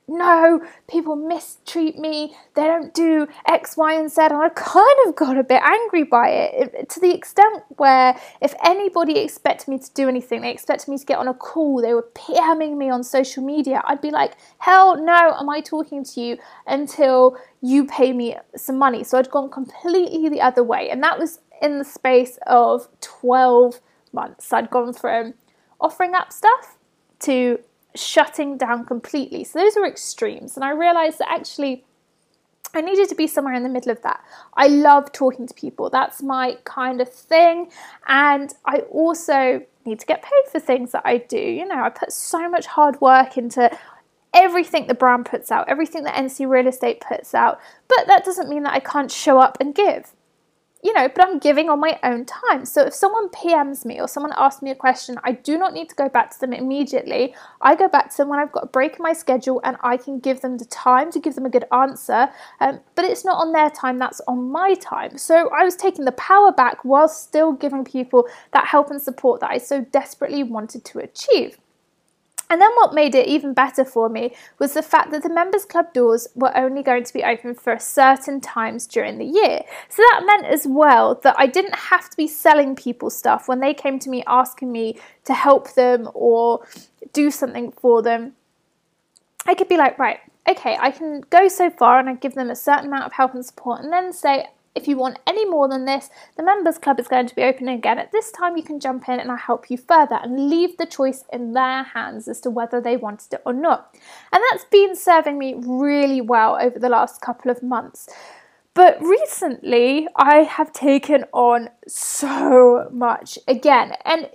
no, 0.07 0.61
people 0.89 1.17
mistreat 1.17 1.99
me, 1.99 2.37
they 2.55 2.65
don't 2.65 2.93
do 2.93 3.27
X, 3.49 3.77
Y, 3.77 3.95
and 3.95 4.11
Z. 4.11 4.21
And 4.23 4.35
I 4.35 4.51
kind 4.51 4.97
of 5.07 5.17
got 5.17 5.39
a 5.39 5.43
bit 5.43 5.63
angry 5.63 6.03
by 6.05 6.29
it, 6.29 6.91
to 6.91 7.01
the 7.01 7.15
extent 7.15 7.63
where 7.77 8.19
if 8.43 8.55
anybody 8.65 9.19
expected 9.19 9.69
me 9.69 9.79
to 9.79 9.91
do 9.95 10.09
anything, 10.09 10.43
they 10.43 10.51
expected 10.51 10.91
me 10.91 10.99
to 10.99 11.05
get 11.07 11.19
on 11.19 11.29
a 11.29 11.35
call, 11.35 11.81
they 11.81 11.95
were 11.95 12.09
PMing 12.15 12.77
me 12.77 12.91
on 12.91 13.03
social 13.03 13.43
media, 13.43 13.83
I'd 13.87 14.03
be 14.03 14.11
like, 14.11 14.35
hell 14.59 15.03
no, 15.03 15.35
am 15.39 15.49
I 15.49 15.61
talking 15.61 16.05
to 16.05 16.21
you 16.21 16.39
until 16.67 17.37
you 17.63 17.87
pay 17.87 18.13
me 18.13 18.37
some 18.57 18.79
money? 18.79 19.05
So 19.05 19.19
I'd 19.19 19.31
gone 19.31 19.51
completely 19.51 20.29
the 20.29 20.43
other 20.43 20.63
way. 20.63 20.91
And 20.91 21.03
that 21.03 21.19
was 21.19 21.41
in 21.63 21.79
the 21.79 21.85
space 21.85 22.39
of 22.47 22.89
12 23.01 23.81
months. 24.13 24.53
I'd 24.53 24.71
gone 24.71 24.93
from 24.93 25.35
offering 25.81 26.15
up 26.15 26.33
stuff 26.33 26.77
to 27.21 27.59
shutting 27.95 28.57
down 28.57 28.85
completely. 28.85 29.45
So 29.45 29.59
those 29.59 29.77
were 29.77 29.87
extremes. 29.87 30.57
And 30.57 30.65
I 30.65 30.71
realized 30.71 31.19
that 31.19 31.31
actually 31.31 31.85
I 32.75 32.81
needed 32.81 33.09
to 33.09 33.15
be 33.15 33.27
somewhere 33.27 33.55
in 33.55 33.63
the 33.63 33.69
middle 33.69 33.93
of 33.93 34.03
that. 34.03 34.23
I 34.55 34.67
love 34.67 35.13
talking 35.13 35.47
to 35.47 35.55
people, 35.55 35.91
that's 35.91 36.23
my 36.23 36.59
kind 36.65 37.01
of 37.01 37.09
thing. 37.09 37.71
And 38.09 38.53
I 38.67 38.79
also 38.91 39.65
need 39.85 40.01
to 40.01 40.07
get 40.07 40.23
paid 40.23 40.51
for 40.51 40.59
things 40.59 40.93
that 40.93 41.03
I 41.05 41.19
do. 41.19 41.39
You 41.39 41.67
know, 41.67 41.83
I 41.83 41.91
put 41.91 42.13
so 42.13 42.49
much 42.49 42.67
hard 42.67 43.01
work 43.01 43.37
into 43.37 43.71
everything 44.33 44.89
the 44.89 44.95
brand 44.95 45.27
puts 45.27 45.53
out, 45.53 45.69
everything 45.69 46.03
that 46.05 46.15
NC 46.15 46.49
Real 46.49 46.67
Estate 46.67 47.01
puts 47.01 47.35
out, 47.35 47.61
but 47.87 48.07
that 48.09 48.25
doesn't 48.25 48.49
mean 48.49 48.65
that 48.65 48.73
I 48.73 48.81
can't 48.81 49.11
show 49.11 49.39
up 49.39 49.59
and 49.61 49.75
give 49.75 50.13
you 50.85 50.93
know, 50.93 51.09
but 51.09 51.27
I'm 51.27 51.39
giving 51.39 51.71
on 51.71 51.81
my 51.81 51.99
own 52.03 52.27
time. 52.27 52.67
So 52.67 52.83
if 52.83 52.95
someone 52.95 53.31
PMs 53.31 53.87
me 53.87 53.99
or 53.99 54.07
someone 54.07 54.35
asks 54.37 54.61
me 54.61 54.71
a 54.71 54.75
question, 54.75 55.17
I 55.25 55.33
do 55.33 55.57
not 55.57 55.73
need 55.73 55.89
to 55.89 55.95
go 55.95 56.11
back 56.11 56.31
to 56.33 56.39
them 56.39 56.53
immediately. 56.53 57.35
I 57.63 57.75
go 57.75 57.89
back 57.89 58.11
to 58.11 58.17
them 58.19 58.29
when 58.29 58.39
I've 58.39 58.53
got 58.53 58.65
a 58.65 58.67
break 58.67 58.97
in 58.97 59.03
my 59.03 59.15
schedule 59.15 59.63
and 59.65 59.79
I 59.83 59.97
can 59.97 60.21
give 60.21 60.43
them 60.43 60.59
the 60.59 60.67
time 60.67 61.11
to 61.13 61.19
give 61.19 61.37
them 61.37 61.47
a 61.47 61.51
good 61.51 61.65
answer. 61.73 62.29
Um, 62.61 62.81
but 62.97 63.07
it's 63.07 63.25
not 63.25 63.41
on 63.41 63.53
their 63.53 63.71
time, 63.71 63.97
that's 63.99 64.21
on 64.29 64.53
my 64.53 64.75
time. 64.75 65.17
So 65.17 65.49
I 65.49 65.65
was 65.65 65.75
taking 65.75 66.05
the 66.05 66.13
power 66.13 66.53
back 66.53 66.85
while 66.85 67.09
still 67.09 67.53
giving 67.53 67.85
people 67.87 68.29
that 68.53 68.67
help 68.67 68.91
and 68.91 69.01
support 69.01 69.41
that 69.41 69.51
I 69.51 69.59
so 69.59 69.81
desperately 69.81 70.43
wanted 70.43 70.85
to 70.85 70.99
achieve. 70.99 71.59
And 72.51 72.61
then 72.61 72.71
what 72.77 72.95
made 72.95 73.15
it 73.15 73.27
even 73.27 73.55
better 73.55 73.85
for 73.85 74.09
me 74.09 74.35
was 74.59 74.75
the 74.75 74.83
fact 74.83 75.11
that 75.11 75.23
the 75.23 75.33
members 75.33 75.65
club 75.65 75.93
doors 75.93 76.29
were 76.35 76.57
only 76.57 76.83
going 76.83 77.05
to 77.05 77.13
be 77.13 77.25
open 77.25 77.55
for 77.55 77.79
certain 77.79 78.41
times 78.41 78.87
during 78.87 79.19
the 79.19 79.25
year. 79.25 79.63
So 79.89 80.03
that 80.11 80.23
meant 80.25 80.47
as 80.47 80.67
well 80.67 81.15
that 81.23 81.35
I 81.39 81.47
didn't 81.47 81.75
have 81.75 82.11
to 82.11 82.17
be 82.17 82.29
selling 82.29 82.77
people 82.77 83.11
stuff 83.11 83.49
when 83.49 83.61
they 83.61 83.75
came 83.75 83.99
to 84.01 84.11
me 84.11 84.23
asking 84.27 84.71
me 84.71 84.99
to 85.25 85.35
help 85.35 85.75
them 85.75 86.09
or 86.13 86.67
do 87.13 87.31
something 87.31 87.73
for 87.73 88.03
them. 88.03 88.35
I 89.47 89.55
could 89.55 89.69
be 89.69 89.77
like, 89.77 89.99
right, 89.99 90.21
okay, 90.49 90.77
I 90.79 90.91
can 90.91 91.23
go 91.31 91.49
so 91.49 91.71
far 91.71 91.99
and 91.99 92.09
I 92.09 92.15
give 92.15 92.35
them 92.35 92.51
a 92.51 92.57
certain 92.57 92.87
amount 92.87 93.05
of 93.05 93.13
help 93.15 93.35
and 93.35 93.45
support 93.45 93.83
and 93.83 93.93
then 93.93 94.13
say, 94.13 94.47
If 94.75 94.89
you 94.89 94.97
want 94.97 95.21
any 95.27 95.45
more 95.49 95.69
than 95.69 95.85
this, 95.85 96.11
the 96.37 96.43
Members 96.43 96.79
Club 96.79 96.99
is 96.99 97.07
going 97.07 97.29
to 97.29 97.35
be 97.35 97.45
open 97.45 97.69
again. 97.69 97.99
At 97.99 98.11
this 98.11 98.33
time, 98.33 98.57
you 98.57 98.63
can 98.65 98.81
jump 98.81 99.09
in 99.09 99.21
and 99.21 99.31
I'll 99.31 99.37
help 99.37 99.71
you 99.71 99.77
further 99.77 100.17
and 100.17 100.51
leave 100.51 100.77
the 100.77 100.87
choice 100.87 101.25
in 101.33 101.53
their 101.53 101.85
hands 101.85 102.27
as 102.27 102.41
to 102.41 102.51
whether 102.51 102.81
they 102.81 102.97
wanted 102.97 103.35
it 103.35 103.43
or 103.47 103.53
not. 103.53 103.95
And 104.33 104.43
that's 104.51 104.65
been 104.65 104.97
serving 104.97 105.39
me 105.39 105.55
really 105.57 106.21
well 106.21 106.59
over 106.61 106.79
the 106.79 106.89
last 106.89 107.21
couple 107.21 107.53
of 107.53 107.63
months. 107.63 108.09
But 108.75 109.01
recently, 109.01 110.09
I 110.17 110.39
have 110.39 110.73
taken 110.73 111.25
on 111.33 111.71
so 111.87 112.89
much 112.91 113.39
again, 113.47 113.95
and 114.05 114.29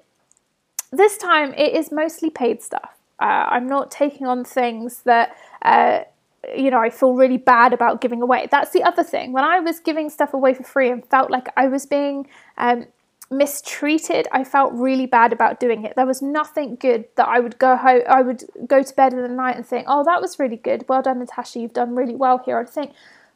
this 0.91 1.17
time 1.17 1.53
it 1.55 1.73
is 1.73 1.91
mostly 1.91 2.29
paid 2.29 2.61
stuff. 2.61 2.91
Uh, 3.19 3.47
I'm 3.49 3.67
not 3.67 3.91
taking 3.91 4.25
on 4.25 4.45
things 4.45 5.01
that. 5.03 5.35
Uh, 5.61 6.03
you 6.55 6.71
know, 6.71 6.79
I 6.79 6.89
feel 6.89 7.13
really 7.13 7.37
bad 7.37 7.73
about 7.73 8.01
giving 8.01 8.21
away. 8.21 8.47
That's 8.49 8.71
the 8.71 8.83
other 8.83 9.03
thing. 9.03 9.33
When 9.33 9.43
I 9.43 9.59
was 9.59 9.79
giving 9.79 10.09
stuff 10.09 10.33
away 10.33 10.53
for 10.53 10.63
free 10.63 10.89
and 10.89 11.05
felt 11.05 11.31
like 11.31 11.47
I 11.57 11.67
was 11.67 11.85
being 11.85 12.27
um, 12.57 12.85
mistreated, 13.31 14.27
I 14.31 14.43
felt 14.43 14.73
really 14.73 15.05
bad 15.05 15.33
about 15.33 15.59
doing 15.59 15.85
it. 15.85 15.93
There 15.95 16.05
was 16.05 16.21
nothing 16.21 16.75
good 16.75 17.05
that 17.15 17.27
I 17.27 17.39
would 17.39 17.59
go 17.59 17.75
home, 17.75 18.01
I 18.07 18.21
would 18.21 18.43
go 18.67 18.83
to 18.83 18.95
bed 18.95 19.13
in 19.13 19.21
the 19.21 19.27
night 19.27 19.55
and 19.55 19.65
think, 19.65 19.85
oh, 19.87 20.03
that 20.03 20.21
was 20.21 20.39
really 20.39 20.57
good. 20.57 20.85
Well 20.87 21.01
done, 21.01 21.19
Natasha. 21.19 21.59
You've 21.59 21.73
done 21.73 21.95
really 21.95 22.15
well 22.15 22.41
here. 22.43 22.59
I'd 22.59 22.69
think, 22.69 22.93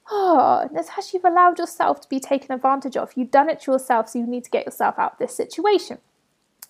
oh, 0.10 0.68
Natasha, 0.72 1.12
you've 1.14 1.26
allowed 1.26 1.60
yourself 1.60 2.02
to 2.02 2.10
be 2.10 2.20
taken 2.20 2.52
advantage 2.52 2.98
of. 2.98 3.12
You've 3.16 3.32
done 3.32 3.50
it 3.50 3.66
yourself, 3.68 4.10
so 4.10 4.20
you 4.20 4.28
need 4.28 4.44
to 4.46 4.50
get 4.50 4.66
yourself 4.66 4.98
out 4.98 5.14
of 5.14 5.18
this 5.20 5.36
situation. 5.36 6.00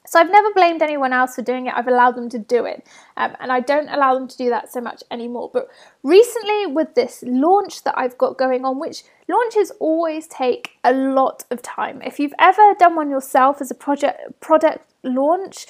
So 0.06 0.20
I've 0.20 0.32
never 0.32 0.54
blamed 0.54 0.82
anyone 0.82 1.14
else 1.14 1.36
for 1.36 1.42
doing 1.42 1.68
it. 1.68 1.74
I've 1.76 1.88
allowed 1.88 2.16
them 2.16 2.30
to 2.30 2.40
do 2.40 2.66
it. 2.66 2.86
Um, 3.16 3.36
and 3.40 3.52
I 3.52 3.62
don't 3.62 3.88
allow 3.88 4.14
them 4.14 4.28
to 4.28 4.38
do 4.38 4.50
that 4.50 4.72
so 4.72 4.82
much 4.82 5.02
anymore. 5.10 5.50
But 5.54 5.70
recently, 6.04 6.68
with 6.68 6.94
this 6.96 7.24
launch 7.26 7.84
that 7.84 7.98
I've 7.98 8.18
got 8.18 8.38
going 8.38 8.66
on, 8.66 8.80
which 8.80 9.04
launches 9.28 9.72
always 9.80 10.28
take 10.28 10.72
a 10.84 10.94
lot 10.94 11.46
of 11.52 11.62
time. 11.62 12.02
If 12.02 12.20
you've 12.20 12.34
ever 12.38 12.76
done 12.78 12.96
one 12.96 13.10
yourself 13.10 13.62
as 13.62 13.72
a 13.72 13.76
project 13.76 14.40
product 14.42 14.86
launch, 15.04 15.68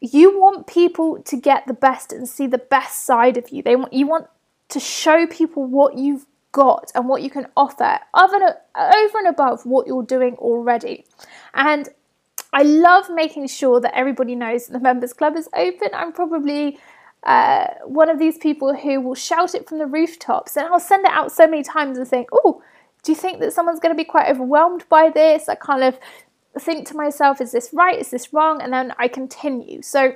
you 0.00 0.38
want 0.38 0.66
people 0.66 1.22
to 1.22 1.36
get 1.36 1.66
the 1.66 1.74
best 1.74 2.12
and 2.12 2.28
see 2.28 2.46
the 2.46 2.58
best 2.58 3.04
side 3.04 3.36
of 3.36 3.50
you. 3.50 3.62
They 3.62 3.76
want 3.76 3.92
you 3.92 4.06
want 4.06 4.28
to 4.70 4.80
show 4.80 5.26
people 5.26 5.64
what 5.66 5.98
you've 5.98 6.24
got 6.52 6.90
and 6.94 7.08
what 7.08 7.22
you 7.22 7.30
can 7.30 7.46
offer 7.56 7.98
over 8.14 8.36
and, 8.36 8.54
over 8.76 9.18
and 9.18 9.28
above 9.28 9.64
what 9.66 9.86
you're 9.86 10.02
doing 10.02 10.34
already. 10.36 11.04
And 11.54 11.88
I 12.52 12.62
love 12.62 13.08
making 13.08 13.46
sure 13.48 13.80
that 13.80 13.96
everybody 13.96 14.34
knows 14.34 14.66
that 14.66 14.72
the 14.72 14.80
members 14.80 15.12
club 15.12 15.36
is 15.36 15.48
open. 15.54 15.88
I'm 15.94 16.12
probably 16.12 16.78
uh, 17.22 17.66
one 17.84 18.10
of 18.10 18.18
these 18.18 18.36
people 18.36 18.74
who 18.74 19.00
will 19.00 19.14
shout 19.14 19.54
it 19.54 19.68
from 19.68 19.78
the 19.78 19.86
rooftops, 19.86 20.56
and 20.56 20.66
I'll 20.66 20.80
send 20.80 21.06
it 21.06 21.12
out 21.12 21.32
so 21.32 21.46
many 21.46 21.62
times 21.62 21.96
and 21.96 22.06
think, 22.06 22.28
"Oh, 22.32 22.62
do 23.02 23.12
you 23.12 23.16
think 23.16 23.40
that 23.40 23.52
someone's 23.52 23.80
going 23.80 23.94
to 23.94 23.96
be 23.96 24.04
quite 24.04 24.28
overwhelmed 24.28 24.88
by 24.88 25.08
this?" 25.08 25.48
I 25.48 25.54
kind 25.54 25.82
of 25.82 25.98
think 26.58 26.86
to 26.88 26.96
myself, 26.96 27.40
"Is 27.40 27.52
this 27.52 27.70
right? 27.72 27.98
Is 27.98 28.10
this 28.10 28.32
wrong?" 28.32 28.60
And 28.60 28.72
then 28.72 28.92
I 28.98 29.08
continue. 29.08 29.80
So 29.82 30.14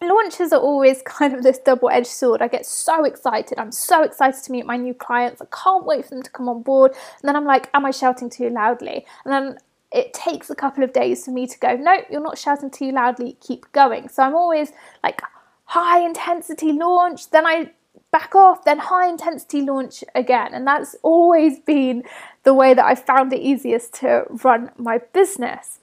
launches 0.00 0.52
are 0.52 0.60
always 0.60 1.02
kind 1.04 1.34
of 1.34 1.42
this 1.42 1.58
double-edged 1.58 2.06
sword. 2.06 2.42
I 2.42 2.48
get 2.48 2.64
so 2.64 3.04
excited. 3.04 3.58
I'm 3.58 3.72
so 3.72 4.02
excited 4.02 4.42
to 4.44 4.52
meet 4.52 4.66
my 4.66 4.76
new 4.76 4.94
clients. 4.94 5.42
I 5.42 5.46
can't 5.46 5.84
wait 5.84 6.04
for 6.04 6.10
them 6.14 6.22
to 6.22 6.30
come 6.30 6.48
on 6.48 6.62
board. 6.62 6.92
And 6.92 7.28
then 7.28 7.36
I'm 7.36 7.44
like, 7.44 7.68
am 7.74 7.84
I 7.84 7.90
shouting 7.90 8.30
too 8.30 8.50
loudly? 8.50 9.04
And 9.24 9.32
then 9.32 9.58
it 9.94 10.12
takes 10.12 10.50
a 10.50 10.54
couple 10.54 10.82
of 10.82 10.92
days 10.92 11.24
for 11.24 11.30
me 11.30 11.46
to 11.46 11.58
go, 11.58 11.76
no, 11.76 11.98
you're 12.10 12.20
not 12.20 12.36
shouting 12.36 12.70
too 12.70 12.90
loudly, 12.90 13.38
keep 13.40 13.70
going. 13.72 14.08
So 14.08 14.24
I'm 14.24 14.34
always 14.34 14.72
like 15.02 15.22
high 15.66 16.04
intensity 16.04 16.72
launch, 16.72 17.30
then 17.30 17.46
I 17.46 17.70
back 18.10 18.34
off, 18.34 18.64
then 18.64 18.78
high 18.78 19.08
intensity 19.08 19.60
launch 19.60 20.02
again. 20.14 20.52
And 20.52 20.66
that's 20.66 20.96
always 21.02 21.60
been 21.60 22.02
the 22.42 22.54
way 22.54 22.74
that 22.74 22.84
I 22.84 22.96
found 22.96 23.32
it 23.32 23.40
easiest 23.40 23.94
to 23.94 24.24
run 24.42 24.70
my 24.76 24.98
business. 25.12 25.78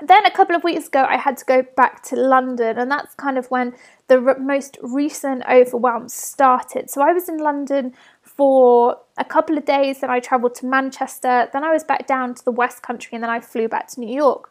Then 0.00 0.24
a 0.26 0.30
couple 0.30 0.56
of 0.56 0.64
weeks 0.64 0.88
ago, 0.88 1.04
I 1.08 1.16
had 1.16 1.36
to 1.38 1.44
go 1.44 1.62
back 1.76 2.02
to 2.04 2.16
London, 2.16 2.76
and 2.76 2.90
that's 2.90 3.14
kind 3.14 3.38
of 3.38 3.46
when 3.52 3.74
the 4.08 4.36
most 4.40 4.78
recent 4.82 5.44
overwhelm 5.48 6.08
started. 6.08 6.90
So 6.90 7.02
I 7.02 7.12
was 7.12 7.28
in 7.28 7.38
London 7.38 7.94
for 8.36 8.98
a 9.16 9.24
couple 9.24 9.58
of 9.58 9.64
days. 9.64 10.00
Then 10.00 10.10
I 10.10 10.20
travelled 10.20 10.54
to 10.56 10.66
Manchester. 10.66 11.48
Then 11.52 11.64
I 11.64 11.72
was 11.72 11.84
back 11.84 12.06
down 12.06 12.34
to 12.34 12.44
the 12.44 12.52
West 12.52 12.82
Country 12.82 13.10
and 13.12 13.22
then 13.22 13.30
I 13.30 13.40
flew 13.40 13.68
back 13.68 13.88
to 13.88 14.00
New 14.00 14.14
York. 14.14 14.50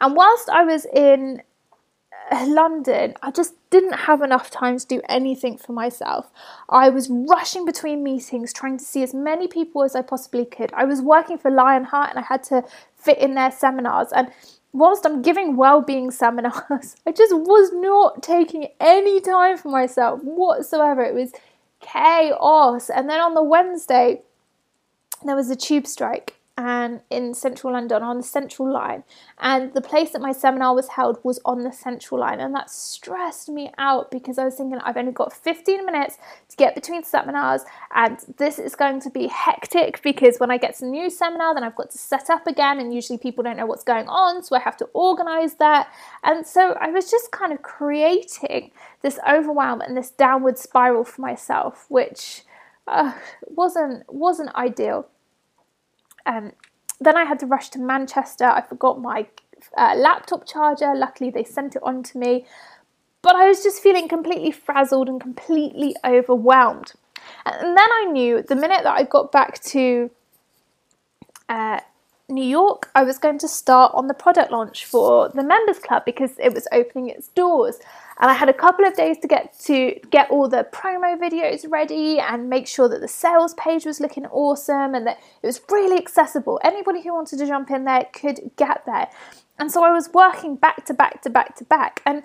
And 0.00 0.16
whilst 0.16 0.48
I 0.48 0.64
was 0.64 0.86
in 0.86 1.42
uh, 2.30 2.46
London, 2.46 3.14
I 3.22 3.30
just 3.30 3.54
didn't 3.70 3.92
have 3.92 4.22
enough 4.22 4.50
time 4.50 4.78
to 4.78 4.86
do 4.86 5.00
anything 5.08 5.56
for 5.56 5.72
myself. 5.72 6.30
I 6.68 6.88
was 6.90 7.08
rushing 7.10 7.64
between 7.64 8.02
meetings, 8.02 8.52
trying 8.52 8.78
to 8.78 8.84
see 8.84 9.02
as 9.02 9.14
many 9.14 9.48
people 9.48 9.82
as 9.82 9.94
I 9.94 10.02
possibly 10.02 10.44
could. 10.44 10.72
I 10.74 10.84
was 10.84 11.00
working 11.00 11.38
for 11.38 11.50
Lionheart 11.50 12.10
and 12.10 12.18
I 12.18 12.22
had 12.22 12.42
to 12.44 12.64
fit 12.96 13.18
in 13.18 13.34
their 13.34 13.50
seminars. 13.50 14.08
And 14.12 14.28
whilst 14.72 15.06
I'm 15.06 15.22
giving 15.22 15.56
well-being 15.56 16.10
seminars, 16.10 16.96
I 17.06 17.12
just 17.12 17.34
was 17.34 17.72
not 17.72 18.22
taking 18.22 18.68
any 18.80 19.20
time 19.20 19.56
for 19.56 19.68
myself 19.68 20.22
whatsoever. 20.22 21.02
It 21.02 21.14
was 21.14 21.32
chaos. 21.92 22.90
And 22.90 23.08
then 23.08 23.20
on 23.20 23.34
the 23.34 23.42
Wednesday, 23.42 24.22
there 25.24 25.36
was 25.36 25.50
a 25.50 25.56
tube 25.56 25.86
strike 25.86 26.37
and 26.58 27.00
in 27.08 27.32
central 27.34 27.72
London 27.72 28.02
on 28.02 28.16
the 28.16 28.22
central 28.24 28.70
line. 28.70 29.04
And 29.38 29.72
the 29.74 29.80
place 29.80 30.10
that 30.10 30.20
my 30.20 30.32
seminar 30.32 30.74
was 30.74 30.88
held 30.88 31.20
was 31.22 31.40
on 31.44 31.62
the 31.62 31.70
central 31.70 32.20
line. 32.20 32.40
And 32.40 32.52
that 32.56 32.68
stressed 32.68 33.48
me 33.48 33.70
out 33.78 34.10
because 34.10 34.38
I 34.38 34.44
was 34.44 34.56
thinking 34.56 34.80
I've 34.80 34.96
only 34.96 35.12
got 35.12 35.32
15 35.32 35.86
minutes 35.86 36.18
to 36.48 36.56
get 36.56 36.74
between 36.74 37.04
seminars, 37.04 37.62
and 37.94 38.18
this 38.38 38.58
is 38.58 38.74
going 38.74 39.00
to 39.02 39.10
be 39.10 39.28
hectic 39.28 40.02
because 40.02 40.38
when 40.38 40.50
I 40.50 40.58
get 40.58 40.74
to 40.76 40.80
the 40.80 40.90
new 40.90 41.08
seminar, 41.08 41.54
then 41.54 41.62
I've 41.62 41.76
got 41.76 41.92
to 41.92 41.98
set 41.98 42.28
up 42.28 42.48
again, 42.48 42.80
and 42.80 42.92
usually 42.92 43.18
people 43.18 43.44
don't 43.44 43.56
know 43.56 43.66
what's 43.66 43.84
going 43.84 44.08
on, 44.08 44.42
so 44.42 44.56
I 44.56 44.60
have 44.60 44.76
to 44.78 44.86
organize 44.92 45.54
that. 45.54 45.88
And 46.24 46.44
so 46.44 46.72
I 46.80 46.88
was 46.88 47.08
just 47.08 47.30
kind 47.30 47.52
of 47.52 47.62
creating 47.62 48.72
this 49.02 49.20
overwhelm 49.28 49.80
and 49.80 49.96
this 49.96 50.10
downward 50.10 50.58
spiral 50.58 51.04
for 51.04 51.20
myself, 51.20 51.86
which 51.88 52.42
uh, 52.88 53.12
wasn't 53.46 54.02
wasn't 54.12 54.52
ideal. 54.56 55.06
Um, 56.28 56.52
then 57.00 57.16
I 57.16 57.24
had 57.24 57.40
to 57.40 57.46
rush 57.46 57.70
to 57.70 57.80
Manchester. 57.80 58.44
I 58.44 58.60
forgot 58.60 59.00
my 59.00 59.26
uh, 59.76 59.94
laptop 59.96 60.46
charger. 60.46 60.94
Luckily, 60.94 61.30
they 61.30 61.44
sent 61.44 61.74
it 61.74 61.82
on 61.82 62.02
to 62.04 62.18
me. 62.18 62.46
But 63.22 63.34
I 63.34 63.48
was 63.48 63.62
just 63.62 63.82
feeling 63.82 64.08
completely 64.08 64.52
frazzled 64.52 65.08
and 65.08 65.20
completely 65.20 65.96
overwhelmed. 66.04 66.92
And 67.44 67.76
then 67.76 67.88
I 67.90 68.06
knew 68.10 68.42
the 68.42 68.54
minute 68.54 68.84
that 68.84 68.94
I 68.94 69.02
got 69.02 69.32
back 69.32 69.60
to 69.64 70.10
uh, 71.48 71.80
New 72.28 72.44
York, 72.44 72.90
I 72.94 73.02
was 73.02 73.18
going 73.18 73.38
to 73.38 73.48
start 73.48 73.92
on 73.94 74.06
the 74.06 74.14
product 74.14 74.52
launch 74.52 74.84
for 74.84 75.30
the 75.30 75.42
members 75.42 75.78
club 75.78 76.04
because 76.04 76.32
it 76.38 76.52
was 76.52 76.68
opening 76.72 77.08
its 77.08 77.28
doors 77.28 77.78
and 78.20 78.30
I 78.30 78.34
had 78.34 78.48
a 78.48 78.52
couple 78.52 78.84
of 78.84 78.94
days 78.94 79.18
to 79.18 79.28
get 79.28 79.58
to 79.60 79.94
get 80.10 80.30
all 80.30 80.48
the 80.48 80.66
promo 80.72 81.18
videos 81.18 81.64
ready 81.70 82.18
and 82.18 82.50
make 82.50 82.66
sure 82.66 82.88
that 82.88 83.00
the 83.00 83.08
sales 83.08 83.54
page 83.54 83.84
was 83.84 84.00
looking 84.00 84.26
awesome 84.26 84.94
and 84.94 85.06
that 85.06 85.18
it 85.42 85.46
was 85.46 85.60
really 85.70 85.98
accessible. 85.98 86.60
Anybody 86.64 87.02
who 87.02 87.12
wanted 87.14 87.38
to 87.38 87.46
jump 87.46 87.70
in 87.70 87.84
there 87.84 88.06
could 88.12 88.50
get 88.56 88.82
there. 88.86 89.08
And 89.58 89.70
so 89.70 89.84
I 89.84 89.90
was 89.90 90.10
working 90.12 90.56
back 90.56 90.84
to 90.86 90.94
back 90.94 91.22
to 91.22 91.30
back 91.30 91.56
to 91.56 91.64
back 91.64 92.02
and 92.04 92.24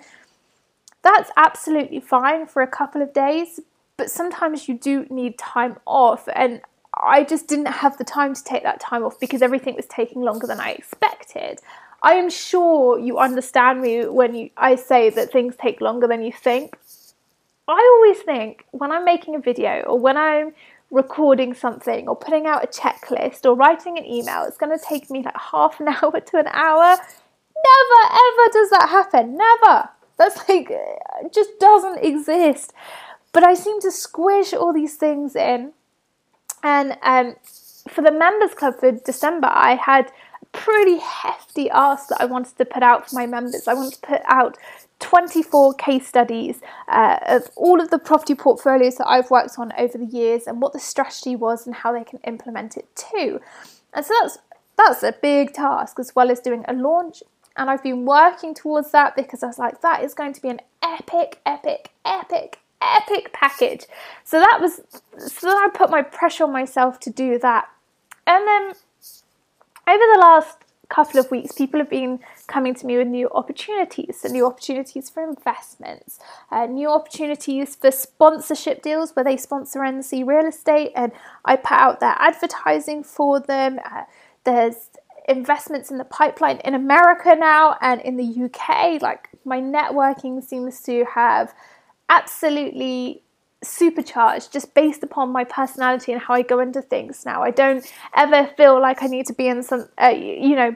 that's 1.02 1.30
absolutely 1.36 2.00
fine 2.00 2.46
for 2.46 2.62
a 2.62 2.66
couple 2.66 3.02
of 3.02 3.12
days, 3.12 3.60
but 3.96 4.10
sometimes 4.10 4.68
you 4.68 4.76
do 4.76 5.06
need 5.10 5.38
time 5.38 5.76
off 5.86 6.28
and 6.34 6.60
I 7.02 7.24
just 7.24 7.48
didn't 7.48 7.66
have 7.66 7.98
the 7.98 8.04
time 8.04 8.34
to 8.34 8.44
take 8.44 8.62
that 8.62 8.80
time 8.80 9.04
off 9.04 9.18
because 9.20 9.42
everything 9.42 9.74
was 9.74 9.86
taking 9.86 10.22
longer 10.22 10.46
than 10.46 10.60
I 10.60 10.70
expected. 10.70 11.60
I 12.04 12.14
am 12.14 12.28
sure 12.28 12.98
you 12.98 13.18
understand 13.18 13.80
me 13.80 14.06
when 14.06 14.34
you, 14.34 14.50
I 14.58 14.76
say 14.76 15.08
that 15.08 15.32
things 15.32 15.56
take 15.56 15.80
longer 15.80 16.06
than 16.06 16.22
you 16.22 16.32
think. 16.32 16.78
I 17.66 17.80
always 17.96 18.22
think 18.22 18.66
when 18.72 18.92
I'm 18.92 19.06
making 19.06 19.36
a 19.36 19.38
video 19.38 19.80
or 19.86 19.98
when 19.98 20.18
I'm 20.18 20.52
recording 20.90 21.54
something 21.54 22.06
or 22.06 22.14
putting 22.14 22.44
out 22.46 22.62
a 22.62 22.66
checklist 22.66 23.46
or 23.46 23.54
writing 23.54 23.96
an 23.96 24.04
email, 24.04 24.44
it's 24.44 24.58
going 24.58 24.78
to 24.78 24.84
take 24.84 25.10
me 25.10 25.22
like 25.22 25.36
half 25.50 25.80
an 25.80 25.88
hour 26.02 26.20
to 26.20 26.36
an 26.36 26.48
hour. 26.48 26.98
Never 27.70 28.00
ever 28.12 28.52
does 28.52 28.68
that 28.68 28.88
happen. 28.90 29.38
Never. 29.38 29.88
That's 30.18 30.46
like, 30.46 30.70
just 31.32 31.58
doesn't 31.58 32.04
exist. 32.04 32.74
But 33.32 33.44
I 33.44 33.54
seem 33.54 33.80
to 33.80 33.90
squish 33.90 34.52
all 34.52 34.74
these 34.74 34.96
things 34.96 35.34
in. 35.34 35.72
And 36.62 36.98
um, 37.02 37.36
for 37.88 38.02
the 38.02 38.12
members 38.12 38.52
club 38.52 38.74
for 38.78 38.92
December, 38.92 39.48
I 39.50 39.76
had 39.76 40.12
pretty 40.54 40.98
hefty 40.98 41.70
ask 41.70 42.08
that 42.08 42.20
I 42.22 42.26
wanted 42.26 42.58
to 42.58 42.64
put 42.64 42.82
out 42.82 43.10
for 43.10 43.16
my 43.16 43.26
members. 43.26 43.68
I 43.68 43.74
wanted 43.74 43.94
to 43.94 44.00
put 44.06 44.22
out 44.26 44.58
24 45.00 45.74
case 45.74 46.08
studies 46.08 46.60
uh, 46.88 47.18
of 47.26 47.50
all 47.56 47.80
of 47.80 47.90
the 47.90 47.98
property 47.98 48.34
portfolios 48.34 48.96
that 48.96 49.08
I've 49.08 49.30
worked 49.30 49.58
on 49.58 49.72
over 49.78 49.98
the 49.98 50.06
years 50.06 50.46
and 50.46 50.62
what 50.62 50.72
the 50.72 50.80
strategy 50.80 51.36
was 51.36 51.66
and 51.66 51.76
how 51.76 51.92
they 51.92 52.04
can 52.04 52.20
implement 52.26 52.76
it 52.78 52.88
too. 52.96 53.40
And 53.94 54.06
so 54.06 54.14
that's 54.22 54.38
that's 54.78 55.02
a 55.04 55.12
big 55.22 55.54
task 55.54 55.98
as 56.00 56.14
well 56.16 56.30
as 56.30 56.40
doing 56.40 56.64
a 56.68 56.74
launch. 56.74 57.22
And 57.56 57.70
I've 57.70 57.82
been 57.84 58.06
working 58.06 58.54
towards 58.54 58.92
that 58.92 59.16
because 59.16 59.42
I 59.44 59.48
was 59.48 59.58
like, 59.58 59.82
that 59.82 60.04
is 60.04 60.14
going 60.14 60.34
to 60.34 60.42
be 60.42 60.50
an 60.50 60.60
epic, 60.82 61.40
epic, 61.46 61.90
epic, 62.04 62.60
epic 62.82 63.32
package. 63.32 63.86
So 64.24 64.40
that 64.40 64.58
was 64.60 64.82
so 65.18 65.50
I 65.50 65.68
put 65.74 65.90
my 65.90 66.02
pressure 66.02 66.44
on 66.44 66.52
myself 66.52 67.00
to 67.00 67.10
do 67.10 67.38
that 67.40 67.68
And 68.26 68.46
then 68.48 68.74
over 69.86 70.04
the 70.14 70.18
last 70.20 70.58
couple 70.88 71.18
of 71.18 71.30
weeks, 71.30 71.52
people 71.52 71.80
have 71.80 71.90
been 71.90 72.20
coming 72.46 72.74
to 72.74 72.86
me 72.86 72.96
with 72.96 73.08
new 73.08 73.28
opportunities. 73.30 74.20
So, 74.20 74.28
new 74.28 74.46
opportunities 74.46 75.10
for 75.10 75.22
investments, 75.22 76.18
uh, 76.50 76.66
new 76.66 76.88
opportunities 76.88 77.74
for 77.74 77.90
sponsorship 77.90 78.82
deals 78.82 79.12
where 79.12 79.24
they 79.24 79.36
sponsor 79.36 79.80
NC 79.80 80.26
real 80.26 80.46
estate, 80.46 80.92
and 80.94 81.12
I 81.44 81.56
put 81.56 81.72
out 81.72 82.00
their 82.00 82.16
advertising 82.18 83.02
for 83.02 83.40
them. 83.40 83.80
Uh, 83.84 84.04
there's 84.44 84.90
investments 85.28 85.90
in 85.90 85.96
the 85.96 86.04
pipeline 86.04 86.58
in 86.58 86.74
America 86.74 87.34
now 87.34 87.76
and 87.80 88.00
in 88.02 88.16
the 88.16 88.44
UK. 88.44 89.02
Like, 89.02 89.30
my 89.44 89.60
networking 89.60 90.42
seems 90.44 90.80
to 90.82 91.04
have 91.14 91.54
absolutely 92.08 93.23
supercharged 93.64 94.52
just 94.52 94.74
based 94.74 95.02
upon 95.02 95.30
my 95.30 95.44
personality 95.44 96.12
and 96.12 96.20
how 96.20 96.34
I 96.34 96.42
go 96.42 96.60
into 96.60 96.82
things 96.82 97.24
now. 97.24 97.42
I 97.42 97.50
don't 97.50 97.90
ever 98.14 98.50
feel 98.56 98.80
like 98.80 99.02
I 99.02 99.06
need 99.06 99.26
to 99.26 99.32
be 99.32 99.48
in 99.48 99.62
some, 99.62 99.88
uh, 100.00 100.08
you 100.08 100.56
know, 100.56 100.74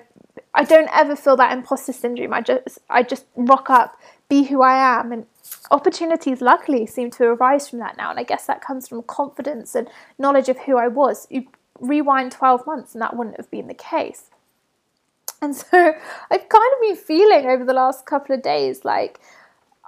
I 0.55 0.65
don't 0.65 0.89
ever 0.93 1.15
feel 1.15 1.37
that 1.37 1.53
imposter 1.53 1.93
syndrome. 1.93 2.33
I 2.33 2.41
just, 2.41 2.79
I 2.91 3.03
just 3.03 3.27
rock 3.37 3.71
up, 3.71 3.99
be 4.29 4.45
who 4.45 4.63
I 4.63 4.99
am, 4.99 5.13
and 5.13 5.27
opportunities 5.71 6.41
luckily 6.41 6.87
seem 6.87 7.11
to 7.13 7.25
arise 7.25 7.69
from 7.69 7.79
that 7.81 7.97
now. 7.97 8.11
And 8.11 8.19
I 8.19 8.25
guess 8.25 8.47
that 8.47 8.61
comes 8.61 8.89
from 8.89 9.03
confidence 9.03 9.75
and 9.75 9.89
knowledge 10.19 10.49
of 10.49 10.59
who 10.61 10.77
I 10.77 10.89
was. 10.89 11.27
You 11.31 11.47
rewind 11.81 12.33
12 12.33 12.67
months, 12.67 12.95
and 12.95 13.03
that 13.03 13.17
wouldn't 13.17 13.37
have 13.37 13.51
been 13.51 13.69
the 13.69 13.75
case. 13.75 14.31
And 15.41 15.55
so 15.55 15.67
I've 16.31 16.49
kind 16.49 16.73
of 16.75 16.81
been 16.83 16.97
feeling 16.97 17.47
over 17.47 17.65
the 17.65 17.73
last 17.73 18.07
couple 18.07 18.35
of 18.35 18.43
days 18.43 18.85
like 18.85 19.21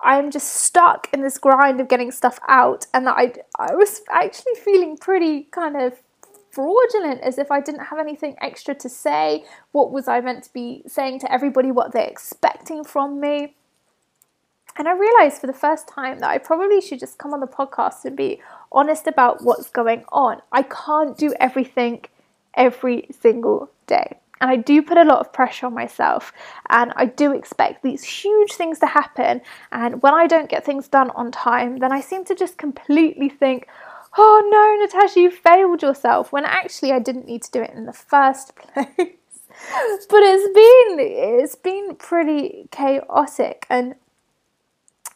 I'm 0.02 0.30
just 0.30 0.48
stuck 0.48 1.08
in 1.12 1.22
this 1.22 1.38
grind 1.38 1.80
of 1.80 1.88
getting 1.88 2.10
stuff 2.10 2.38
out, 2.48 2.86
and 2.94 3.06
that 3.06 3.14
I 3.16 3.32
I 3.58 3.74
was 3.74 4.02
actually 4.10 4.54
feeling 4.54 4.96
pretty 4.96 5.44
kind 5.50 5.76
of 5.76 6.00
fraudulent 6.50 7.20
as 7.20 7.38
if 7.38 7.50
I 7.50 7.60
didn't 7.60 7.86
have 7.86 7.98
anything 7.98 8.36
extra 8.40 8.74
to 8.74 8.88
say. 8.88 9.44
What 9.72 9.92
was 9.92 10.08
I 10.08 10.20
meant 10.20 10.44
to 10.44 10.52
be 10.52 10.82
saying 10.86 11.20
to 11.20 11.32
everybody? 11.32 11.70
What 11.70 11.92
they're 11.92 12.06
expecting 12.06 12.84
from 12.84 13.20
me? 13.20 13.54
And 14.76 14.88
I 14.88 14.92
realized 14.92 15.40
for 15.40 15.46
the 15.46 15.52
first 15.52 15.88
time 15.88 16.20
that 16.20 16.30
I 16.30 16.38
probably 16.38 16.80
should 16.80 17.00
just 17.00 17.18
come 17.18 17.34
on 17.34 17.40
the 17.40 17.46
podcast 17.46 18.04
and 18.04 18.16
be 18.16 18.40
honest 18.72 19.06
about 19.06 19.42
what's 19.42 19.68
going 19.68 20.04
on. 20.12 20.40
I 20.52 20.62
can't 20.62 21.18
do 21.18 21.34
everything 21.40 22.04
every 22.54 23.08
single 23.20 23.70
day. 23.86 24.19
And 24.40 24.50
I 24.50 24.56
do 24.56 24.82
put 24.82 24.96
a 24.96 25.04
lot 25.04 25.20
of 25.20 25.32
pressure 25.32 25.66
on 25.66 25.74
myself, 25.74 26.32
and 26.68 26.92
I 26.96 27.06
do 27.06 27.32
expect 27.32 27.82
these 27.82 28.02
huge 28.02 28.52
things 28.52 28.78
to 28.78 28.86
happen. 28.86 29.42
And 29.70 30.02
when 30.02 30.14
I 30.14 30.26
don't 30.26 30.48
get 30.48 30.64
things 30.64 30.88
done 30.88 31.10
on 31.10 31.30
time, 31.30 31.78
then 31.78 31.92
I 31.92 32.00
seem 32.00 32.24
to 32.24 32.34
just 32.34 32.56
completely 32.56 33.28
think, 33.28 33.68
oh 34.16 34.42
no, 34.50 34.84
Natasha, 34.84 35.20
you 35.20 35.30
failed 35.30 35.82
yourself, 35.82 36.32
when 36.32 36.44
actually 36.44 36.92
I 36.92 37.00
didn't 37.00 37.26
need 37.26 37.42
to 37.42 37.50
do 37.50 37.62
it 37.62 37.70
in 37.74 37.86
the 37.86 37.92
first 37.92 38.54
place. 38.56 38.86
but 40.08 40.22
it's 40.22 40.54
been 40.54 40.98
it's 41.00 41.56
been 41.56 41.96
pretty 41.96 42.68
chaotic 42.70 43.66
and 43.68 43.94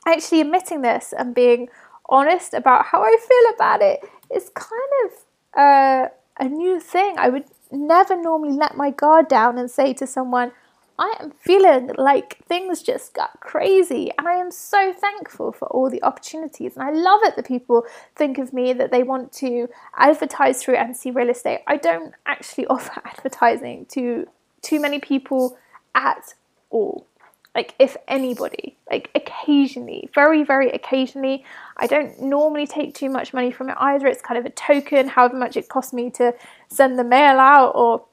actually 0.06 0.40
admitting 0.40 0.82
this 0.82 1.14
and 1.16 1.34
being 1.34 1.68
honest 2.08 2.52
about 2.52 2.86
how 2.86 3.02
I 3.02 3.16
feel 3.16 3.54
about 3.54 3.80
it 3.80 4.00
is 4.34 4.50
kind 4.50 4.92
of 5.04 5.12
uh, 5.58 6.08
a 6.38 6.48
new 6.48 6.80
thing. 6.80 7.16
I 7.18 7.28
would 7.28 7.44
never 7.74 8.20
normally 8.20 8.56
let 8.56 8.76
my 8.76 8.90
guard 8.90 9.28
down 9.28 9.58
and 9.58 9.70
say 9.70 9.92
to 9.94 10.06
someone, 10.06 10.52
I 10.98 11.16
am 11.20 11.32
feeling 11.32 11.90
like 11.98 12.38
things 12.46 12.80
just 12.80 13.14
got 13.14 13.40
crazy, 13.40 14.12
and 14.16 14.28
I 14.28 14.34
am 14.34 14.52
so 14.52 14.92
thankful 14.92 15.50
for 15.50 15.66
all 15.68 15.90
the 15.90 16.02
opportunities. 16.04 16.76
And 16.76 16.84
I 16.84 16.92
love 16.92 17.20
it 17.24 17.34
that 17.34 17.46
people 17.46 17.84
think 18.14 18.38
of 18.38 18.52
me 18.52 18.72
that 18.74 18.92
they 18.92 19.02
want 19.02 19.32
to 19.34 19.68
advertise 19.96 20.62
through 20.62 20.76
NC 20.76 21.14
Real 21.14 21.30
Estate. 21.30 21.62
I 21.66 21.78
don't 21.78 22.14
actually 22.26 22.66
offer 22.68 23.02
advertising 23.04 23.86
to 23.86 24.28
too 24.62 24.80
many 24.80 25.00
people 25.00 25.58
at 25.96 26.34
all 26.70 27.06
like 27.54 27.74
if 27.78 27.96
anybody 28.08 28.76
like 28.90 29.10
occasionally 29.14 30.08
very 30.14 30.42
very 30.42 30.70
occasionally 30.70 31.44
i 31.76 31.86
don't 31.86 32.20
normally 32.20 32.66
take 32.66 32.94
too 32.94 33.08
much 33.08 33.32
money 33.32 33.50
from 33.50 33.70
it 33.70 33.76
either. 33.78 34.06
It's 34.06 34.22
kind 34.22 34.38
of 34.38 34.46
a 34.46 34.50
token 34.50 35.08
however 35.08 35.36
much 35.36 35.56
it 35.56 35.68
costs 35.68 35.92
me 35.92 36.10
to 36.10 36.34
send 36.68 36.98
the 36.98 37.04
mail 37.04 37.38
out 37.38 37.72
or 37.74 38.04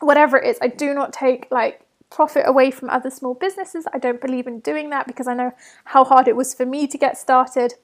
whatever 0.00 0.36
it 0.38 0.46
is. 0.46 0.58
I 0.62 0.68
do 0.68 0.94
not 0.94 1.12
take 1.12 1.48
like 1.50 1.80
profit 2.10 2.44
away 2.46 2.70
from 2.70 2.88
other 2.88 3.10
small 3.10 3.34
businesses. 3.34 3.86
I 3.92 3.98
don't 3.98 4.20
believe 4.20 4.46
in 4.46 4.60
doing 4.60 4.90
that 4.90 5.06
because 5.06 5.26
i 5.26 5.34
know 5.34 5.52
how 5.84 6.04
hard 6.04 6.28
it 6.28 6.36
was 6.36 6.54
for 6.54 6.66
me 6.66 6.86
to 6.86 6.98
get 6.98 7.18
started. 7.18 7.74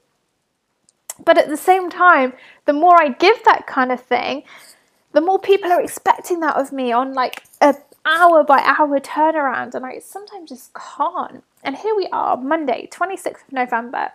But 1.25 1.39
at 1.39 1.49
the 1.49 1.57
same 1.57 1.91
time 1.91 2.33
the 2.65 2.73
more 2.73 3.01
i 3.01 3.09
give 3.09 3.45
that 3.45 3.67
kind 3.67 3.93
of 3.93 4.01
thing 4.01 4.43
the 5.13 5.21
more 5.21 5.39
people 5.39 5.71
are 5.71 5.81
expecting 5.81 6.41
that 6.41 6.57
of 6.57 6.73
me 6.73 6.91
on 6.91 7.15
like 7.15 7.45
a, 7.61 7.75
hour 8.07 8.45
by 8.45 8.61
hour 8.61 9.01
turnaround, 9.01 9.75
and 9.75 9.85
I 9.85 9.99
sometimes 9.99 10.51
just 10.51 10.73
can't. 10.75 11.45
And 11.63 11.77
here 11.77 11.95
we 11.97 12.09
are, 12.13 12.37
Monday, 12.37 12.89
26th 12.93 13.47
of 13.47 13.53
November. 13.53 14.13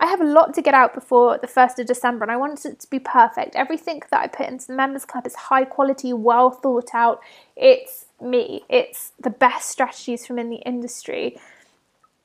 I 0.00 0.06
have 0.06 0.20
a 0.20 0.24
lot 0.24 0.52
to 0.54 0.62
get 0.62 0.74
out 0.74 0.94
before 0.94 1.38
the 1.38 1.46
1st 1.46 1.78
of 1.80 1.86
December, 1.86 2.24
and 2.24 2.32
I 2.32 2.36
want 2.36 2.64
it 2.64 2.80
to 2.80 2.90
be 2.90 2.98
perfect. 2.98 3.54
Everything 3.54 4.02
that 4.10 4.20
I 4.20 4.26
put 4.26 4.48
into 4.48 4.66
the 4.66 4.74
members 4.74 5.04
club 5.04 5.26
is 5.26 5.34
high 5.34 5.64
quality, 5.64 6.12
well 6.12 6.50
thought 6.50 6.90
out. 6.92 7.20
It's 7.56 8.06
me, 8.20 8.62
it's 8.68 9.12
the 9.20 9.30
best 9.30 9.68
strategies 9.68 10.26
from 10.26 10.38
in 10.38 10.50
the 10.50 10.56
industry. 10.56 11.38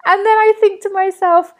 And 0.05 0.25
then 0.25 0.37
I 0.37 0.53
think 0.59 0.81
to 0.83 0.89
myself, 0.89 1.53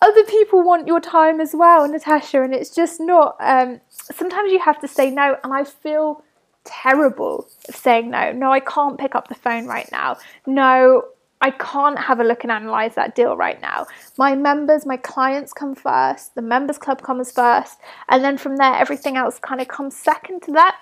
other 0.00 0.24
people 0.24 0.62
want 0.62 0.86
your 0.86 1.00
time 1.00 1.40
as 1.40 1.54
well, 1.54 1.88
Natasha, 1.88 2.42
and 2.42 2.54
it's 2.54 2.70
just 2.70 3.00
not. 3.00 3.36
Um, 3.40 3.80
sometimes 3.90 4.52
you 4.52 4.60
have 4.60 4.80
to 4.80 4.88
say 4.88 5.10
no, 5.10 5.36
and 5.42 5.52
I 5.52 5.64
feel 5.64 6.22
terrible 6.66 7.48
saying 7.70 8.10
no. 8.10 8.32
No, 8.32 8.52
I 8.52 8.60
can't 8.60 8.98
pick 8.98 9.14
up 9.14 9.28
the 9.28 9.34
phone 9.34 9.66
right 9.66 9.90
now. 9.92 10.16
No, 10.46 11.04
I 11.40 11.50
can't 11.50 11.98
have 11.98 12.18
a 12.18 12.24
look 12.24 12.44
and 12.44 12.50
analyze 12.50 12.94
that 12.94 13.14
deal 13.14 13.36
right 13.36 13.60
now. 13.60 13.86
My 14.16 14.34
members, 14.34 14.86
my 14.86 14.96
clients 14.96 15.52
come 15.52 15.74
first, 15.74 16.34
the 16.34 16.42
members 16.42 16.78
club 16.78 17.02
comes 17.02 17.30
first, 17.30 17.78
and 18.08 18.24
then 18.24 18.38
from 18.38 18.56
there, 18.56 18.74
everything 18.74 19.16
else 19.16 19.38
kind 19.38 19.60
of 19.60 19.68
comes 19.68 19.96
second 19.96 20.42
to 20.42 20.52
that. 20.52 20.76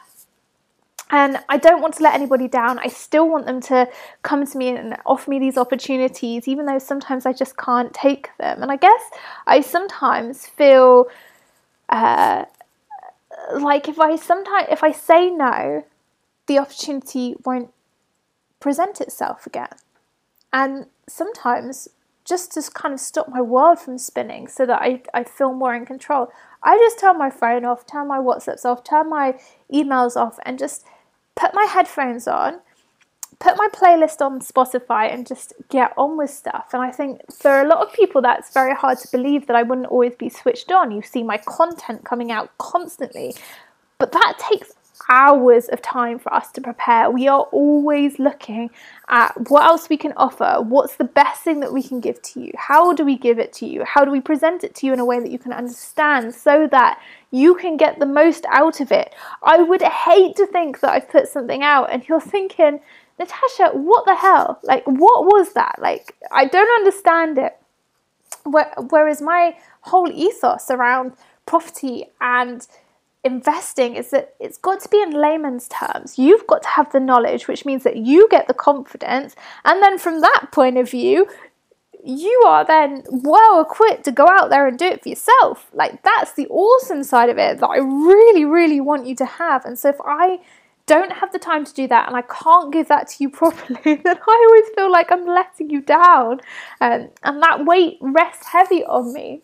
And 1.10 1.38
I 1.48 1.58
don't 1.58 1.82
want 1.82 1.94
to 1.94 2.02
let 2.02 2.14
anybody 2.14 2.48
down. 2.48 2.78
I 2.78 2.88
still 2.88 3.28
want 3.28 3.46
them 3.46 3.60
to 3.62 3.88
come 4.22 4.46
to 4.46 4.58
me 4.58 4.68
and 4.70 4.96
offer 5.04 5.30
me 5.30 5.38
these 5.38 5.58
opportunities, 5.58 6.48
even 6.48 6.66
though 6.66 6.78
sometimes 6.78 7.26
I 7.26 7.32
just 7.32 7.56
can't 7.56 7.92
take 7.92 8.30
them. 8.38 8.62
And 8.62 8.72
I 8.72 8.76
guess 8.76 9.02
I 9.46 9.60
sometimes 9.60 10.46
feel 10.46 11.06
uh, 11.90 12.46
like 13.52 13.88
if 13.88 13.98
I 13.98 14.16
sometimes 14.16 14.68
if 14.70 14.82
I 14.82 14.92
say 14.92 15.30
no, 15.30 15.84
the 16.46 16.58
opportunity 16.58 17.36
won't 17.44 17.72
present 18.60 19.00
itself 19.00 19.46
again. 19.46 19.68
And 20.52 20.86
sometimes 21.08 21.88
just 22.24 22.52
to 22.52 22.62
kind 22.72 22.94
of 22.94 23.00
stop 23.00 23.28
my 23.28 23.40
world 23.40 23.78
from 23.78 23.98
spinning 23.98 24.48
so 24.48 24.64
that 24.64 24.80
I, 24.80 25.02
I 25.12 25.24
feel 25.24 25.52
more 25.52 25.74
in 25.74 25.84
control, 25.84 26.28
I 26.62 26.78
just 26.78 26.98
turn 26.98 27.18
my 27.18 27.28
phone 27.28 27.64
off, 27.64 27.86
turn 27.86 28.08
my 28.08 28.18
WhatsApps 28.18 28.64
off, 28.64 28.82
turn 28.82 29.10
my 29.10 29.38
emails 29.72 30.16
off, 30.16 30.38
and 30.46 30.58
just 30.58 30.86
put 31.34 31.52
my 31.52 31.64
headphones 31.64 32.26
on 32.26 32.60
put 33.44 33.58
my 33.58 33.68
playlist 33.68 34.22
on 34.22 34.40
Spotify 34.40 35.12
and 35.12 35.26
just 35.26 35.52
get 35.68 35.92
on 35.98 36.16
with 36.16 36.30
stuff. 36.30 36.70
And 36.72 36.82
I 36.82 36.90
think 36.90 37.20
for 37.30 37.60
a 37.60 37.68
lot 37.68 37.86
of 37.86 37.92
people, 37.92 38.22
that's 38.22 38.54
very 38.54 38.74
hard 38.74 38.98
to 39.00 39.08
believe 39.12 39.46
that 39.48 39.56
I 39.56 39.62
wouldn't 39.62 39.88
always 39.88 40.14
be 40.14 40.30
switched 40.30 40.72
on. 40.72 40.90
You 40.90 41.02
see 41.02 41.22
my 41.22 41.36
content 41.36 42.04
coming 42.04 42.32
out 42.32 42.56
constantly, 42.56 43.36
but 43.98 44.12
that 44.12 44.38
takes 44.38 44.72
hours 45.10 45.68
of 45.68 45.82
time 45.82 46.18
for 46.18 46.32
us 46.32 46.50
to 46.52 46.60
prepare. 46.62 47.10
We 47.10 47.28
are 47.28 47.42
always 47.52 48.18
looking 48.18 48.70
at 49.08 49.50
what 49.50 49.64
else 49.64 49.90
we 49.90 49.98
can 49.98 50.14
offer, 50.16 50.62
what's 50.62 50.96
the 50.96 51.04
best 51.04 51.42
thing 51.42 51.60
that 51.60 51.72
we 51.72 51.82
can 51.82 52.00
give 52.00 52.22
to 52.22 52.40
you, 52.40 52.52
how 52.56 52.94
do 52.94 53.04
we 53.04 53.18
give 53.18 53.38
it 53.38 53.52
to 53.54 53.66
you, 53.66 53.84
how 53.84 54.06
do 54.06 54.10
we 54.10 54.20
present 54.20 54.64
it 54.64 54.74
to 54.76 54.86
you 54.86 54.94
in 54.94 55.00
a 55.00 55.04
way 55.04 55.20
that 55.20 55.30
you 55.30 55.38
can 55.38 55.52
understand 55.52 56.34
so 56.34 56.66
that 56.68 56.98
you 57.30 57.54
can 57.56 57.76
get 57.76 57.98
the 57.98 58.06
most 58.06 58.46
out 58.48 58.80
of 58.80 58.90
it. 58.92 59.14
I 59.42 59.62
would 59.62 59.82
hate 59.82 60.36
to 60.36 60.46
think 60.46 60.80
that 60.80 60.92
I've 60.92 61.10
put 61.10 61.28
something 61.28 61.62
out 61.62 61.90
and 61.90 62.08
you're 62.08 62.20
thinking, 62.20 62.80
Natasha, 63.18 63.70
what 63.72 64.04
the 64.06 64.16
hell? 64.16 64.58
Like, 64.62 64.84
what 64.86 65.24
was 65.24 65.52
that? 65.52 65.76
Like, 65.80 66.16
I 66.32 66.46
don't 66.46 66.68
understand 66.80 67.38
it. 67.38 67.56
Whereas 68.44 69.22
my 69.22 69.56
whole 69.82 70.10
ethos 70.10 70.70
around 70.70 71.12
property 71.46 72.06
and 72.20 72.66
investing 73.22 73.94
is 73.96 74.10
that 74.10 74.34
it's 74.38 74.58
got 74.58 74.80
to 74.80 74.88
be 74.88 75.00
in 75.00 75.12
layman's 75.12 75.68
terms. 75.68 76.18
You've 76.18 76.46
got 76.46 76.62
to 76.62 76.68
have 76.68 76.92
the 76.92 77.00
knowledge, 77.00 77.48
which 77.48 77.64
means 77.64 77.82
that 77.84 77.96
you 77.96 78.28
get 78.30 78.48
the 78.48 78.54
confidence. 78.54 79.34
And 79.64 79.82
then 79.82 79.98
from 79.98 80.20
that 80.20 80.48
point 80.52 80.76
of 80.76 80.90
view, 80.90 81.26
you 82.04 82.42
are 82.46 82.66
then 82.66 83.02
well 83.10 83.62
equipped 83.62 84.04
to 84.04 84.12
go 84.12 84.28
out 84.28 84.50
there 84.50 84.66
and 84.66 84.78
do 84.78 84.84
it 84.84 85.02
for 85.02 85.08
yourself. 85.08 85.70
Like, 85.72 86.02
that's 86.02 86.32
the 86.34 86.46
awesome 86.48 87.02
side 87.02 87.30
of 87.30 87.38
it 87.38 87.60
that 87.60 87.66
I 87.66 87.78
really, 87.78 88.44
really 88.44 88.80
want 88.80 89.06
you 89.06 89.16
to 89.16 89.24
have. 89.24 89.64
And 89.64 89.78
so, 89.78 89.88
if 89.88 89.96
I 90.04 90.40
don't 90.86 91.12
have 91.12 91.32
the 91.32 91.38
time 91.38 91.64
to 91.64 91.72
do 91.72 91.88
that 91.88 92.08
and 92.08 92.16
I 92.16 92.22
can't 92.22 92.72
give 92.72 92.88
that 92.88 93.08
to 93.08 93.16
you 93.24 93.30
properly, 93.40 93.80
then 93.84 94.18
I 94.28 94.46
always 94.48 94.74
feel 94.74 94.90
like 94.90 95.10
I'm 95.10 95.26
letting 95.26 95.70
you 95.70 95.80
down. 95.80 96.40
Um, 96.80 97.10
and 97.22 97.42
that 97.42 97.64
weight 97.64 97.98
rests 98.00 98.46
heavy 98.48 98.84
on 98.84 99.12
me. 99.12 99.42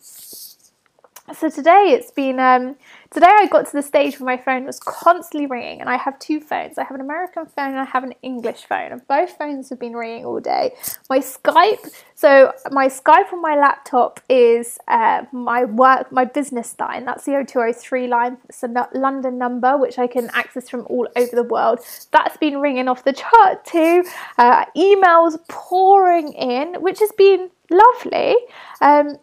So 1.32 1.48
today 1.48 1.96
it's 1.96 2.10
been 2.10 2.40
um, 2.40 2.76
today 3.10 3.28
I 3.28 3.46
got 3.46 3.66
to 3.66 3.72
the 3.72 3.82
stage 3.82 4.18
where 4.18 4.36
my 4.36 4.42
phone 4.42 4.64
was 4.64 4.80
constantly 4.80 5.46
ringing, 5.46 5.80
and 5.80 5.88
I 5.88 5.96
have 5.96 6.18
two 6.18 6.40
phones. 6.40 6.78
I 6.78 6.84
have 6.84 6.94
an 6.94 7.00
American 7.00 7.46
phone 7.46 7.70
and 7.70 7.78
I 7.78 7.84
have 7.84 8.04
an 8.04 8.14
English 8.22 8.64
phone, 8.64 8.92
and 8.92 9.06
both 9.06 9.36
phones 9.38 9.70
have 9.70 9.78
been 9.78 9.94
ringing 9.94 10.24
all 10.24 10.40
day. 10.40 10.74
My 11.08 11.18
Skype, 11.18 11.90
so 12.14 12.52
my 12.70 12.88
Skype 12.88 13.32
on 13.32 13.42
my 13.42 13.56
laptop 13.56 14.20
is 14.28 14.78
uh, 14.88 15.24
my 15.32 15.64
work, 15.64 16.10
my 16.10 16.24
business 16.24 16.74
line. 16.78 17.04
That's 17.04 17.24
the 17.24 17.32
0203 17.32 18.06
line. 18.08 18.38
It's 18.48 18.62
a 18.62 18.88
London 18.94 19.38
number 19.38 19.76
which 19.76 19.98
I 19.98 20.06
can 20.06 20.30
access 20.32 20.68
from 20.68 20.86
all 20.88 21.08
over 21.16 21.34
the 21.34 21.44
world. 21.44 21.80
That's 22.12 22.36
been 22.36 22.60
ringing 22.60 22.88
off 22.88 23.04
the 23.04 23.12
chart 23.12 23.64
too. 23.64 24.04
Uh, 24.38 24.64
emails 24.76 25.38
pouring 25.48 26.32
in, 26.32 26.80
which 26.80 26.98
has 27.00 27.12
been 27.12 27.50
lovely. 27.70 28.36
Um, 28.80 29.16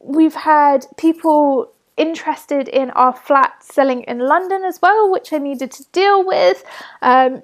we've 0.00 0.34
had 0.34 0.86
people 0.96 1.72
interested 1.96 2.66
in 2.66 2.90
our 2.90 3.14
flat 3.14 3.62
selling 3.62 4.02
in 4.02 4.18
London 4.18 4.64
as 4.64 4.80
well, 4.82 5.10
which 5.10 5.32
I 5.32 5.38
needed 5.38 5.70
to 5.72 5.84
deal 5.92 6.26
with. 6.26 6.64
Um, 7.02 7.42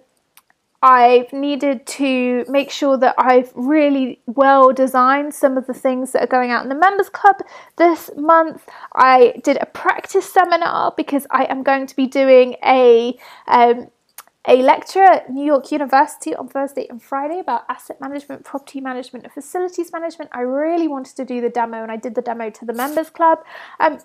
I've 0.83 1.33
needed 1.33 1.87
to 1.87 2.45
make 2.49 2.71
sure 2.71 2.97
that 2.99 3.15
I've 3.19 3.51
really 3.55 4.21
well 4.27 4.73
designed 4.73 5.35
some 5.35 5.57
of 5.57 5.67
the 5.67 5.75
things 5.75 6.13
that 6.13 6.23
are 6.23 6.29
going 6.29 6.51
out 6.51 6.63
in 6.63 6.69
the 6.69 6.75
members 6.75 7.09
club 7.09 7.37
this 7.77 8.11
month. 8.17 8.69
I 8.95 9.35
did 9.43 9.59
a 9.61 9.67
practice 9.67 10.31
seminar 10.33 10.95
because 10.97 11.27
I 11.31 11.45
am 11.45 11.63
going 11.63 11.87
to 11.87 11.97
be 11.97 12.07
doing 12.07 12.57
a 12.65 13.19
um, 13.49 13.89
a 14.49 14.63
lecture 14.63 15.03
at 15.03 15.31
New 15.31 15.45
York 15.45 15.73
University 15.73 16.35
on 16.35 16.49
Thursday 16.49 16.87
and 16.89 17.03
Friday 17.03 17.41
about 17.41 17.65
asset 17.69 18.01
management, 18.01 18.45
property 18.45 18.81
management, 18.81 19.25
and 19.25 19.33
facilities 19.33 19.93
management. 19.93 20.31
I 20.33 20.43
really 20.43 20.87
wanted 20.87 21.17
to 21.17 21.25
do 21.25 21.41
the 21.41 21.49
demo, 21.49 21.83
and 21.83 21.91
I 21.91 21.97
did 21.97 22.15
the 22.15 22.23
demo 22.23 22.51
to 22.51 22.65
the 22.65 22.73
members 22.73 23.11
club. 23.11 23.39
Um, 23.81 23.99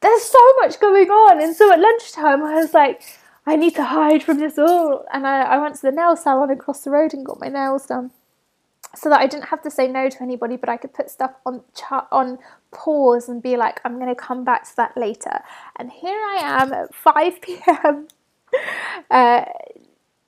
there's 0.00 0.22
so 0.22 0.52
much 0.60 0.78
going 0.78 1.08
on, 1.08 1.42
and 1.42 1.56
so 1.56 1.72
at 1.72 1.80
lunchtime 1.80 2.42
I 2.42 2.54
was 2.56 2.74
like, 2.74 3.02
I 3.46 3.56
need 3.56 3.74
to 3.76 3.84
hide 3.84 4.22
from 4.22 4.38
this 4.38 4.58
all, 4.58 5.06
and 5.12 5.26
I, 5.26 5.42
I 5.42 5.58
went 5.58 5.76
to 5.76 5.82
the 5.82 5.92
nail 5.92 6.16
salon 6.16 6.50
across 6.50 6.84
the 6.84 6.90
road 6.90 7.14
and 7.14 7.24
got 7.24 7.40
my 7.40 7.48
nails 7.48 7.86
done. 7.86 8.10
So 8.94 9.10
that 9.10 9.20
I 9.20 9.26
didn't 9.26 9.46
have 9.46 9.62
to 9.62 9.70
say 9.70 9.86
no 9.86 10.08
to 10.08 10.22
anybody, 10.22 10.56
but 10.56 10.68
I 10.68 10.76
could 10.76 10.94
put 10.94 11.10
stuff 11.10 11.32
on 11.44 11.62
on 12.10 12.38
pause 12.72 13.28
and 13.28 13.42
be 13.42 13.56
like, 13.56 13.80
I'm 13.84 13.96
going 13.96 14.08
to 14.08 14.14
come 14.14 14.44
back 14.44 14.68
to 14.68 14.76
that 14.76 14.96
later. 14.96 15.40
And 15.76 15.90
here 15.90 16.18
I 16.18 16.62
am 16.62 16.72
at 16.72 16.94
5 16.94 17.40
p.m. 17.42 18.08
Uh, 19.10 19.44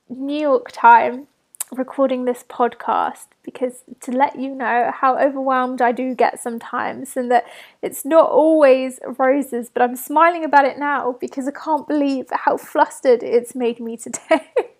New 0.08 0.40
York 0.40 0.70
time 0.72 1.26
recording 1.72 2.24
this 2.24 2.44
podcast 2.48 3.26
because 3.42 3.84
to 4.00 4.10
let 4.10 4.38
you 4.38 4.54
know 4.54 4.90
how 4.94 5.18
overwhelmed 5.18 5.82
I 5.82 5.92
do 5.92 6.14
get 6.14 6.40
sometimes 6.40 7.16
and 7.16 7.30
that 7.30 7.44
it's 7.82 8.04
not 8.04 8.30
always 8.30 8.98
roses, 9.18 9.70
but 9.72 9.82
I'm 9.82 9.96
smiling 9.96 10.44
about 10.44 10.64
it 10.64 10.78
now 10.78 11.16
because 11.20 11.46
I 11.46 11.52
can't 11.52 11.86
believe 11.86 12.26
how 12.32 12.56
flustered 12.56 13.22
it's 13.22 13.54
made 13.54 13.80
me 13.80 13.96
today. 13.96 14.50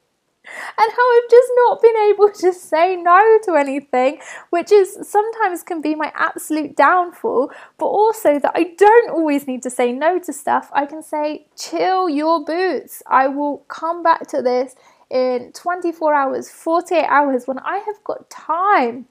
and 0.79 0.93
how 0.93 1.17
I've 1.17 1.31
just 1.31 1.51
not 1.57 1.83
been 1.83 1.97
able 2.11 2.31
to 2.41 2.53
say 2.53 2.97
no 2.97 3.39
to 3.45 3.55
anything, 3.55 4.21
which 4.51 4.73
is 4.73 4.99
sometimes 5.03 5.63
can 5.63 5.81
be 5.81 5.95
my 5.95 6.13
absolute 6.15 6.77
downfall, 6.77 7.51
but 7.79 7.87
also 7.87 8.39
that 8.39 8.53
I 8.55 8.75
don't 8.77 9.11
always 9.11 9.47
need 9.47 9.63
to 9.63 9.71
say 9.71 9.93
no 9.93 10.19
to 10.19 10.33
stuff. 10.33 10.71
I 10.73 10.87
can 10.87 11.03
say, 11.03 11.47
chill 11.57 12.09
your 12.09 12.45
boots. 12.45 13.03
I 13.07 13.29
will 13.29 13.59
come 13.69 14.03
back 14.03 14.27
to 14.29 14.43
this 14.43 14.75
in 15.11 15.53
24 15.53 16.15
hours, 16.15 16.51
48 16.51 17.05
hours 17.05 17.47
when 17.47 17.59
I 17.59 17.79
have 17.79 18.03
got 18.05 18.31
time. 18.31 19.07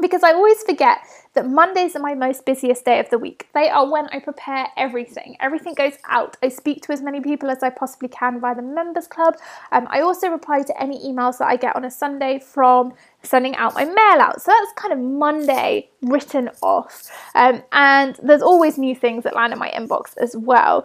Because 0.00 0.24
I 0.24 0.32
always 0.32 0.60
forget 0.64 0.98
that 1.34 1.48
Mondays 1.48 1.96
are 1.96 2.00
my 2.00 2.14
most 2.14 2.44
busiest 2.46 2.84
day 2.84 3.00
of 3.00 3.10
the 3.10 3.18
week. 3.18 3.48
They 3.54 3.68
are 3.68 3.90
when 3.90 4.06
I 4.08 4.20
prepare 4.20 4.68
everything. 4.76 5.36
Everything 5.40 5.74
goes 5.74 5.94
out. 6.08 6.36
I 6.42 6.48
speak 6.48 6.82
to 6.82 6.92
as 6.92 7.02
many 7.02 7.20
people 7.20 7.50
as 7.50 7.62
I 7.62 7.70
possibly 7.70 8.08
can 8.08 8.40
via 8.40 8.54
the 8.54 8.62
members 8.62 9.06
club. 9.06 9.36
Um, 9.72 9.86
I 9.90 10.00
also 10.00 10.28
reply 10.28 10.62
to 10.62 10.82
any 10.82 10.98
emails 11.00 11.38
that 11.38 11.48
I 11.48 11.56
get 11.56 11.74
on 11.76 11.84
a 11.84 11.90
Sunday 11.90 12.38
from 12.38 12.94
sending 13.22 13.56
out 13.56 13.74
my 13.74 13.84
mail 13.84 14.20
out. 14.20 14.40
So 14.40 14.52
that's 14.52 14.72
kind 14.76 14.92
of 14.92 14.98
Monday 14.98 15.90
written 16.02 16.50
off. 16.62 17.10
Um, 17.34 17.62
and 17.72 18.18
there's 18.22 18.42
always 18.42 18.78
new 18.78 18.94
things 18.94 19.24
that 19.24 19.34
land 19.34 19.52
in 19.52 19.58
my 19.58 19.70
inbox 19.70 20.16
as 20.18 20.36
well. 20.36 20.84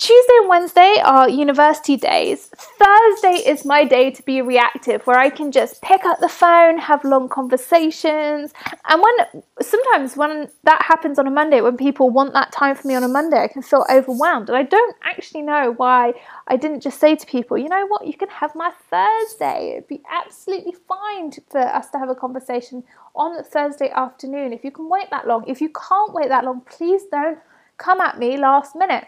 Tuesday 0.00 0.32
and 0.38 0.48
Wednesday 0.48 0.96
are 1.04 1.28
university 1.28 1.94
days. 1.94 2.46
Thursday 2.56 3.46
is 3.46 3.66
my 3.66 3.84
day 3.84 4.10
to 4.10 4.22
be 4.22 4.40
reactive, 4.40 5.06
where 5.06 5.18
I 5.18 5.28
can 5.28 5.52
just 5.52 5.82
pick 5.82 6.06
up 6.06 6.20
the 6.20 6.28
phone, 6.28 6.78
have 6.78 7.04
long 7.04 7.28
conversations. 7.28 8.54
And 8.88 9.02
when 9.02 9.42
sometimes 9.60 10.16
when 10.16 10.48
that 10.64 10.80
happens 10.80 11.18
on 11.18 11.26
a 11.26 11.30
Monday, 11.30 11.60
when 11.60 11.76
people 11.76 12.08
want 12.08 12.32
that 12.32 12.50
time 12.50 12.76
for 12.76 12.88
me 12.88 12.94
on 12.94 13.04
a 13.04 13.08
Monday, 13.08 13.42
I 13.42 13.48
can 13.48 13.60
feel 13.60 13.84
overwhelmed. 13.90 14.48
And 14.48 14.56
I 14.56 14.62
don't 14.62 14.96
actually 15.04 15.42
know 15.42 15.74
why 15.76 16.14
I 16.48 16.56
didn't 16.56 16.80
just 16.80 16.98
say 16.98 17.14
to 17.14 17.26
people, 17.26 17.58
you 17.58 17.68
know 17.68 17.86
what, 17.86 18.06
you 18.06 18.14
can 18.14 18.30
have 18.30 18.54
my 18.54 18.72
Thursday. 18.88 19.72
It'd 19.72 19.88
be 19.88 20.00
absolutely 20.10 20.76
fine 20.88 21.30
for 21.50 21.60
us 21.60 21.90
to 21.90 21.98
have 21.98 22.08
a 22.08 22.14
conversation 22.14 22.84
on 23.14 23.44
Thursday 23.44 23.90
afternoon. 23.90 24.54
If 24.54 24.64
you 24.64 24.70
can 24.70 24.88
wait 24.88 25.10
that 25.10 25.26
long, 25.26 25.44
if 25.46 25.60
you 25.60 25.68
can't 25.68 26.14
wait 26.14 26.30
that 26.30 26.46
long, 26.46 26.62
please 26.62 27.02
don't 27.12 27.38
come 27.76 28.00
at 28.00 28.18
me 28.18 28.38
last 28.38 28.74
minute 28.74 29.04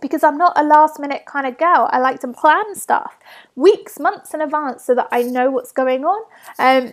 because 0.00 0.22
I'm 0.22 0.38
not 0.38 0.52
a 0.56 0.64
last 0.64 0.98
minute 0.98 1.24
kind 1.26 1.46
of 1.46 1.58
girl. 1.58 1.88
I 1.92 1.98
like 1.98 2.20
to 2.20 2.28
plan 2.28 2.74
stuff 2.74 3.18
weeks, 3.56 3.98
months 3.98 4.34
in 4.34 4.40
advance 4.40 4.84
so 4.84 4.94
that 4.94 5.08
I 5.10 5.22
know 5.22 5.50
what's 5.50 5.72
going 5.72 6.04
on. 6.04 6.22
Um, 6.58 6.92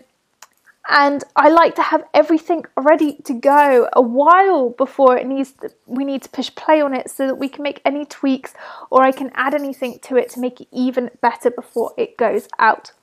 and 0.90 1.24
I 1.36 1.50
like 1.50 1.76
to 1.76 1.82
have 1.82 2.06
everything 2.14 2.64
ready 2.78 3.18
to 3.26 3.34
go 3.34 3.90
a 3.92 4.02
while 4.02 4.70
before 4.70 5.18
it 5.18 5.28
needs 5.28 5.52
to, 5.62 5.70
we 5.86 6.06
need 6.06 6.22
to 6.24 6.30
push 6.30 6.54
play 6.56 6.80
on 6.80 6.94
it 6.94 7.10
so 7.10 7.28
that 7.28 7.36
we 7.36 7.50
can 7.50 7.64
make 7.64 7.82
any 7.84 8.06
tweaks 8.06 8.54
or 8.90 9.04
I 9.04 9.12
can 9.12 9.32
add 9.36 9.54
anything 9.54 10.00
to 10.04 10.16
it 10.16 10.30
to 10.32 10.40
make 10.40 10.62
it 10.62 10.68
even 10.72 11.12
better 11.22 11.52
before 11.52 11.94
it 11.98 12.16
goes 12.18 12.48
out. 12.58 12.94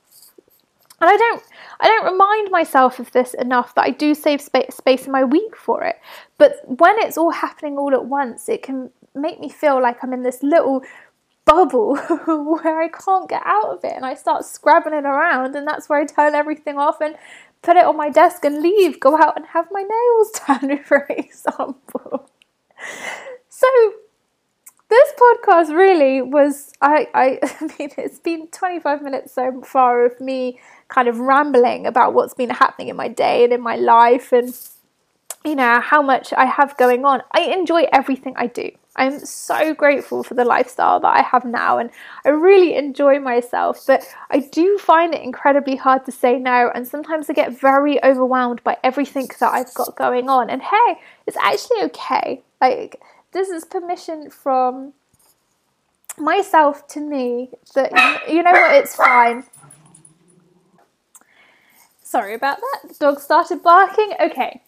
And 0.99 1.09
I 1.09 1.17
don't 1.17 1.43
I 1.79 1.87
don't 1.87 2.11
remind 2.11 2.49
myself 2.49 2.99
of 2.99 3.11
this 3.11 3.33
enough 3.35 3.75
that 3.75 3.83
I 3.83 3.91
do 3.91 4.15
save 4.15 4.41
spa- 4.41 4.71
space 4.71 5.05
in 5.05 5.11
my 5.11 5.23
week 5.23 5.55
for 5.55 5.83
it. 5.83 5.97
But 6.37 6.61
when 6.65 6.95
it's 6.99 7.17
all 7.17 7.31
happening 7.31 7.77
all 7.77 7.93
at 7.93 8.05
once, 8.05 8.49
it 8.49 8.63
can 8.63 8.91
make 9.15 9.39
me 9.39 9.49
feel 9.49 9.81
like 9.81 10.03
I'm 10.03 10.13
in 10.13 10.23
this 10.23 10.43
little 10.43 10.83
bubble 11.45 11.95
where 12.27 12.81
I 12.81 12.89
can't 12.89 13.29
get 13.29 13.43
out 13.45 13.69
of 13.69 13.83
it 13.83 13.93
and 13.95 14.05
I 14.05 14.15
start 14.15 14.45
scrabbling 14.45 15.05
around 15.05 15.55
and 15.55 15.67
that's 15.67 15.87
where 15.87 15.99
I 15.99 16.05
turn 16.05 16.33
everything 16.35 16.77
off 16.77 17.01
and 17.01 17.15
put 17.61 17.77
it 17.77 17.85
on 17.85 17.97
my 17.97 18.09
desk 18.09 18.45
and 18.45 18.61
leave, 18.61 18.99
go 18.99 19.17
out 19.17 19.35
and 19.35 19.45
have 19.47 19.67
my 19.71 19.81
nails 19.81 20.31
done, 20.47 20.83
for 20.83 21.05
example. 21.09 22.29
So 23.49 23.67
this 24.89 25.11
podcast 25.19 25.75
really 25.75 26.21
was 26.21 26.73
I, 26.81 27.07
I, 27.13 27.39
I 27.43 27.63
mean 27.79 27.89
it's 27.97 28.19
been 28.19 28.47
25 28.47 29.01
minutes 29.01 29.33
so 29.33 29.61
far 29.61 30.05
of 30.05 30.19
me 30.19 30.59
kind 30.87 31.07
of 31.07 31.19
rambling 31.19 31.87
about 31.87 32.13
what's 32.13 32.33
been 32.33 32.51
happening 32.51 32.89
in 32.89 32.95
my 32.95 33.07
day 33.07 33.43
and 33.43 33.53
in 33.53 33.61
my 33.61 33.75
life 33.75 34.31
and 34.31 34.53
you 35.43 35.55
know 35.55 35.79
how 35.79 36.01
much 36.01 36.33
I 36.33 36.45
have 36.45 36.75
going 36.77 37.05
on. 37.05 37.21
I 37.31 37.41
enjoy 37.41 37.85
everything 37.91 38.33
I 38.35 38.47
do. 38.47 38.71
I'm 38.95 39.19
so 39.25 39.73
grateful 39.73 40.23
for 40.23 40.33
the 40.35 40.45
lifestyle 40.45 40.99
that 41.01 41.15
I 41.15 41.21
have 41.21 41.45
now 41.45 41.77
and 41.77 41.89
I 42.25 42.29
really 42.29 42.75
enjoy 42.75 43.19
myself, 43.19 43.83
but 43.85 44.03
I 44.29 44.39
do 44.39 44.77
find 44.77 45.13
it 45.13 45.21
incredibly 45.21 45.75
hard 45.75 46.05
to 46.05 46.11
say 46.11 46.39
no 46.39 46.71
and 46.73 46.87
sometimes 46.87 47.29
I 47.29 47.33
get 47.33 47.59
very 47.59 48.03
overwhelmed 48.03 48.63
by 48.63 48.77
everything 48.83 49.27
that 49.39 49.53
I've 49.53 49.73
got 49.73 49.95
going 49.95 50.29
on. 50.29 50.49
And 50.49 50.61
hey, 50.61 50.99
it's 51.27 51.37
actually 51.37 51.83
okay. 51.83 52.43
Like 52.61 53.01
this 53.31 53.49
is 53.49 53.65
permission 53.65 54.29
from 54.29 54.93
myself 56.17 56.87
to 56.87 56.99
me 57.01 57.49
that 57.73 57.91
you 58.29 58.43
know 58.43 58.51
what, 58.51 58.75
it's 58.75 58.95
fine. 58.95 59.43
Sorry 62.01 62.33
about 62.33 62.57
that. 62.57 62.89
The 62.89 62.95
dog 62.99 63.19
started 63.19 63.61
barking. 63.61 64.13
Okay. 64.21 64.61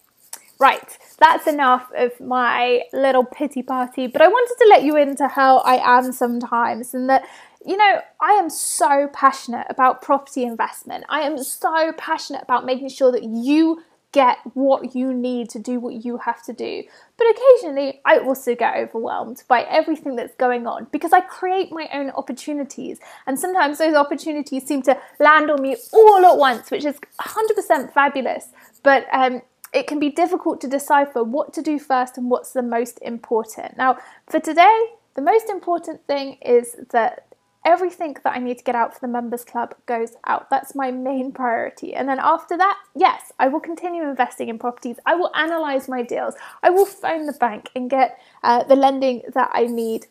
Right, 0.60 0.98
that's 1.20 1.46
enough 1.46 1.92
of 1.96 2.20
my 2.20 2.82
little 2.92 3.24
pity 3.24 3.62
party, 3.62 4.08
but 4.08 4.22
I 4.22 4.28
wanted 4.28 4.56
to 4.64 4.70
let 4.70 4.84
you 4.84 4.98
into 4.98 5.28
how 5.28 5.60
I 5.60 5.76
am 5.98 6.12
sometimes 6.12 6.96
and 6.96 7.08
that, 7.10 7.28
you 7.64 7.78
know, 7.78 8.02
I 8.20 8.32
am 8.32 8.50
so 8.50 9.08
passionate 9.14 9.68
about 9.70 10.02
property 10.02 10.44
investment. 10.44 11.06
I 11.10 11.22
am 11.22 11.38
so 11.38 11.92
passionate 11.98 12.42
about 12.42 12.66
making 12.66 12.90
sure 12.90 13.12
that 13.12 13.24
you 13.24 13.84
get 14.14 14.40
what 14.54 14.96
you 14.96 15.14
need 15.14 15.50
to 15.50 15.60
do 15.60 15.80
what 15.80 16.06
you 16.06 16.18
have 16.18 16.42
to 16.42 16.54
do. 16.54 16.84
But 17.18 17.28
occasionally, 17.30 18.02
I 18.06 18.18
also 18.18 18.56
get 18.56 18.76
overwhelmed 18.76 19.44
by 19.48 19.62
everything 19.64 20.16
that's 20.16 20.34
going 20.36 20.66
on 20.66 20.88
because 20.92 21.14
I 21.14 21.22
create 21.22 21.72
my 21.72 21.88
own 21.94 22.10
opportunities. 22.12 23.00
And 23.28 23.40
sometimes 23.40 23.78
those 23.78 23.96
opportunities 23.96 24.66
seem 24.66 24.82
to 24.84 24.98
land 25.20 25.52
on 25.52 25.62
me 25.62 25.76
all 25.94 26.26
at 26.26 26.38
once, 26.38 26.72
which 26.72 26.86
is 26.86 26.96
100% 27.20 27.94
fabulous. 27.94 28.50
But 28.82 29.06
um, 29.12 29.42
it 29.74 29.88
can 29.88 30.00
be 30.00 30.10
difficult 30.10 30.62
to 30.62 30.68
decipher 30.68 31.24
what 31.24 31.54
to 31.54 31.62
do 31.62 31.80
first 31.80 32.18
and 32.18 32.30
what's 32.30 32.54
the 32.54 32.62
most 32.62 33.00
important. 33.02 33.78
Now, 33.78 33.98
for 34.30 34.40
today, 34.40 34.88
the 35.16 35.22
most 35.22 35.50
important 35.50 36.06
thing 36.08 36.38
is 36.42 36.76
that 36.92 37.28
everything 37.66 38.16
that 38.24 38.34
I 38.34 38.40
need 38.40 38.58
to 38.60 38.64
get 38.64 38.76
out 38.76 38.94
for 38.94 39.02
the 39.02 39.12
members 39.12 39.44
club 39.44 39.76
goes 39.86 40.14
out. 40.26 40.50
That's 40.50 40.74
my 40.74 40.90
main 40.90 41.34
priority. 41.34 41.94
And 41.94 42.08
then 42.08 42.18
after 42.22 42.58
that, 42.58 42.78
yes, 42.96 43.34
I 43.40 43.50
will 43.50 43.60
continue 43.60 44.04
investing 44.04 44.48
in 44.48 44.58
properties. 44.58 44.98
I 45.06 45.16
will 45.16 45.36
analyze 45.36 45.90
my 45.90 46.02
deals. 46.02 46.36
I 46.64 46.70
will 46.70 46.86
phone 46.86 47.26
the 47.26 47.34
bank 47.34 47.70
and 47.76 47.90
get 47.90 48.20
uh, 48.42 48.64
the 48.64 48.76
lending 48.76 49.24
that 49.34 49.50
I 49.54 49.66
need. 49.66 50.08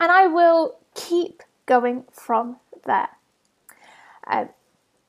And 0.00 0.10
I 0.10 0.28
will 0.28 0.78
keep 0.94 1.42
going 1.66 2.04
from 2.10 2.56
there. 2.86 3.10
Uh, 4.26 4.46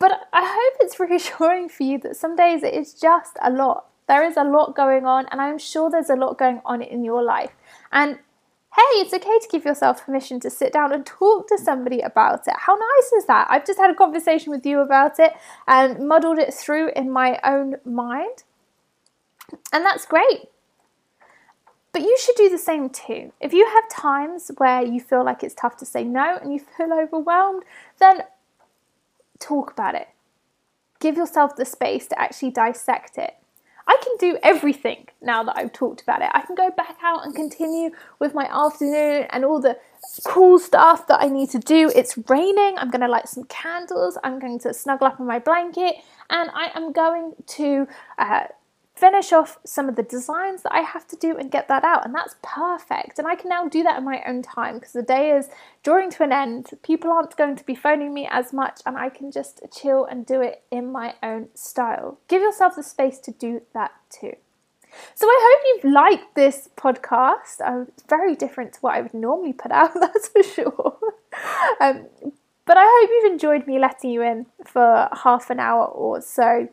but 0.04 0.28
I 0.34 0.44
hope 0.44 0.82
it's 0.82 1.00
reassuring 1.00 1.70
for 1.70 1.84
you 1.84 1.98
that 2.00 2.18
some 2.18 2.36
days 2.36 2.62
it 2.62 2.74
is 2.74 2.94
just 2.94 3.38
a 3.42 3.50
lot. 3.50 3.86
There 4.10 4.22
is 4.26 4.36
a 4.36 4.44
lot 4.44 4.76
going 4.76 5.06
on, 5.06 5.28
and 5.32 5.40
I'm 5.40 5.58
sure 5.58 5.90
there's 5.90 6.10
a 6.10 6.18
lot 6.18 6.38
going 6.38 6.60
on 6.66 6.82
in 6.82 7.06
your 7.06 7.24
life. 7.24 7.54
And 7.90 8.16
hey, 8.76 9.00
it's 9.00 9.14
okay 9.14 9.40
to 9.40 9.48
give 9.50 9.64
yourself 9.64 10.06
permission 10.06 10.42
to 10.42 10.50
sit 10.50 10.74
down 10.74 10.92
and 10.92 11.06
talk 11.06 11.48
to 11.48 11.58
somebody 11.58 12.02
about 12.02 12.46
it. 12.48 12.54
How 12.58 12.76
nice 12.76 13.14
is 13.14 13.28
that? 13.28 13.48
I've 13.50 13.66
just 13.66 13.80
had 13.80 13.92
a 13.92 13.96
conversation 13.96 14.52
with 14.52 14.66
you 14.66 14.82
about 14.82 15.20
it 15.20 15.32
and 15.70 16.06
muddled 16.06 16.38
it 16.38 16.54
through 16.54 16.92
in 16.98 17.10
my 17.10 17.40
own 17.46 17.76
mind. 17.86 18.44
And 19.72 19.86
that's 19.86 20.06
great. 20.06 20.50
But 21.94 22.02
you 22.02 22.18
should 22.20 22.36
do 22.36 22.50
the 22.50 22.58
same 22.58 22.90
too. 22.90 23.32
If 23.40 23.54
you 23.54 23.68
have 23.68 23.88
times 23.90 24.52
where 24.58 24.84
you 24.84 25.00
feel 25.00 25.24
like 25.24 25.44
it's 25.44 25.54
tough 25.54 25.78
to 25.78 25.86
say 25.86 26.04
no 26.04 26.40
and 26.42 26.52
you 26.52 26.60
feel 26.60 26.92
overwhelmed, 26.92 27.64
then 28.00 28.24
talk 29.44 29.72
about 29.72 29.96
it. 29.96 30.08
Give 31.00 31.18
yourself 31.18 31.56
the 31.56 31.66
space 31.66 32.08
to 32.08 32.20
actually 32.20 32.52
dissect 32.52 33.18
it. 33.18 33.36
I 33.86 33.98
can 34.02 34.16
do 34.18 34.40
everything 34.44 35.08
now 35.22 35.44
that 35.44 35.58
I've 35.58 35.74
talked 35.74 36.02
about 36.02 36.22
it. 36.22 36.30
I 36.34 36.42
can 36.42 36.56
go 36.56 36.72
back 36.72 36.98
out 37.04 37.26
and 37.26 37.36
continue 37.36 37.92
with 38.20 38.34
my 38.34 38.46
afternoon 38.46 39.28
and 39.30 39.44
all 39.44 39.60
the 39.60 39.78
cool 40.26 40.58
stuff 40.58 41.08
that 41.08 41.22
I 41.22 41.28
need 41.28 41.50
to 41.50 41.60
do. 41.60 41.92
It's 41.94 42.18
raining. 42.30 42.78
I'm 42.78 42.90
going 42.90 43.02
to 43.02 43.10
light 43.10 43.28
some 43.28 43.44
candles. 43.46 44.18
I'm 44.24 44.40
going 44.40 44.60
to 44.60 44.74
snuggle 44.74 45.08
up 45.08 45.20
in 45.20 45.26
my 45.26 45.40
blanket 45.40 45.96
and 46.30 46.50
I 46.54 46.72
am 46.76 46.94
going 46.94 47.34
to 47.48 47.88
uh, 48.18 48.46
finish 48.96 49.34
off 49.34 49.58
some 49.66 49.90
of 49.90 49.96
the 49.96 50.04
designs 50.04 50.62
that 50.64 50.74
I 50.74 50.82
have 50.82 51.08
to 51.08 51.16
do 51.16 51.36
and 51.38 51.52
get 51.52 51.68
that 51.68 51.84
out. 51.84 52.06
And 52.06 52.14
that's 52.14 52.36
perfect. 52.44 53.18
And 53.18 53.28
I 53.28 53.36
can 53.36 53.50
now 53.50 53.68
do 53.68 53.84
that 53.84 53.98
in 53.98 54.06
my 54.06 54.22
own 54.28 54.42
time 54.42 54.76
because 54.76 54.94
the 54.94 55.02
day 55.02 55.32
is 55.32 55.50
drawing 55.84 56.12
to 56.12 56.24
an 56.24 56.32
end. 56.32 56.70
People 56.84 57.12
aren't 57.12 57.36
going 57.36 57.56
to 57.56 57.66
be 57.66 57.76
phoning 57.76 58.14
me 58.14 58.28
as 58.30 58.54
much, 58.54 58.82
and 58.86 58.98
I 58.98 59.10
can 59.10 59.32
just 59.32 59.62
chill 59.76 60.06
and 60.06 60.26
do 60.26 60.42
it 60.42 60.64
in 60.72 60.92
my 60.92 61.16
own 61.24 61.50
style. 61.54 62.20
Give 62.28 62.42
yourself 62.42 62.76
the 62.76 62.84
space 62.84 63.20
to 63.20 63.32
do 63.32 63.62
that 63.74 63.92
too. 64.10 64.34
So 65.16 65.26
I 65.28 65.40
hope 65.42 65.84
you've 65.84 65.92
liked 65.92 66.36
this 66.36 66.70
podcast. 66.78 67.62
Um, 67.66 67.88
it's 67.90 68.04
very 68.04 68.36
different 68.36 68.74
to 68.74 68.80
what 68.82 68.94
I 68.94 69.02
would 69.02 69.14
normally 69.14 69.54
put 69.54 69.72
out, 69.72 69.94
that's 70.00 70.28
for 70.28 70.44
sure. 70.44 70.98
Um, 71.82 72.08
but 72.66 72.78
I 72.78 72.86
hope 72.86 73.10
you've 73.12 73.32
enjoyed 73.34 73.68
me 73.68 73.80
letting 73.80 74.12
you 74.12 74.22
in 74.22 74.46
for 74.64 75.10
half 75.24 75.50
an 75.50 75.60
hour 75.60 75.86
or 75.86 76.22
so. 76.22 76.70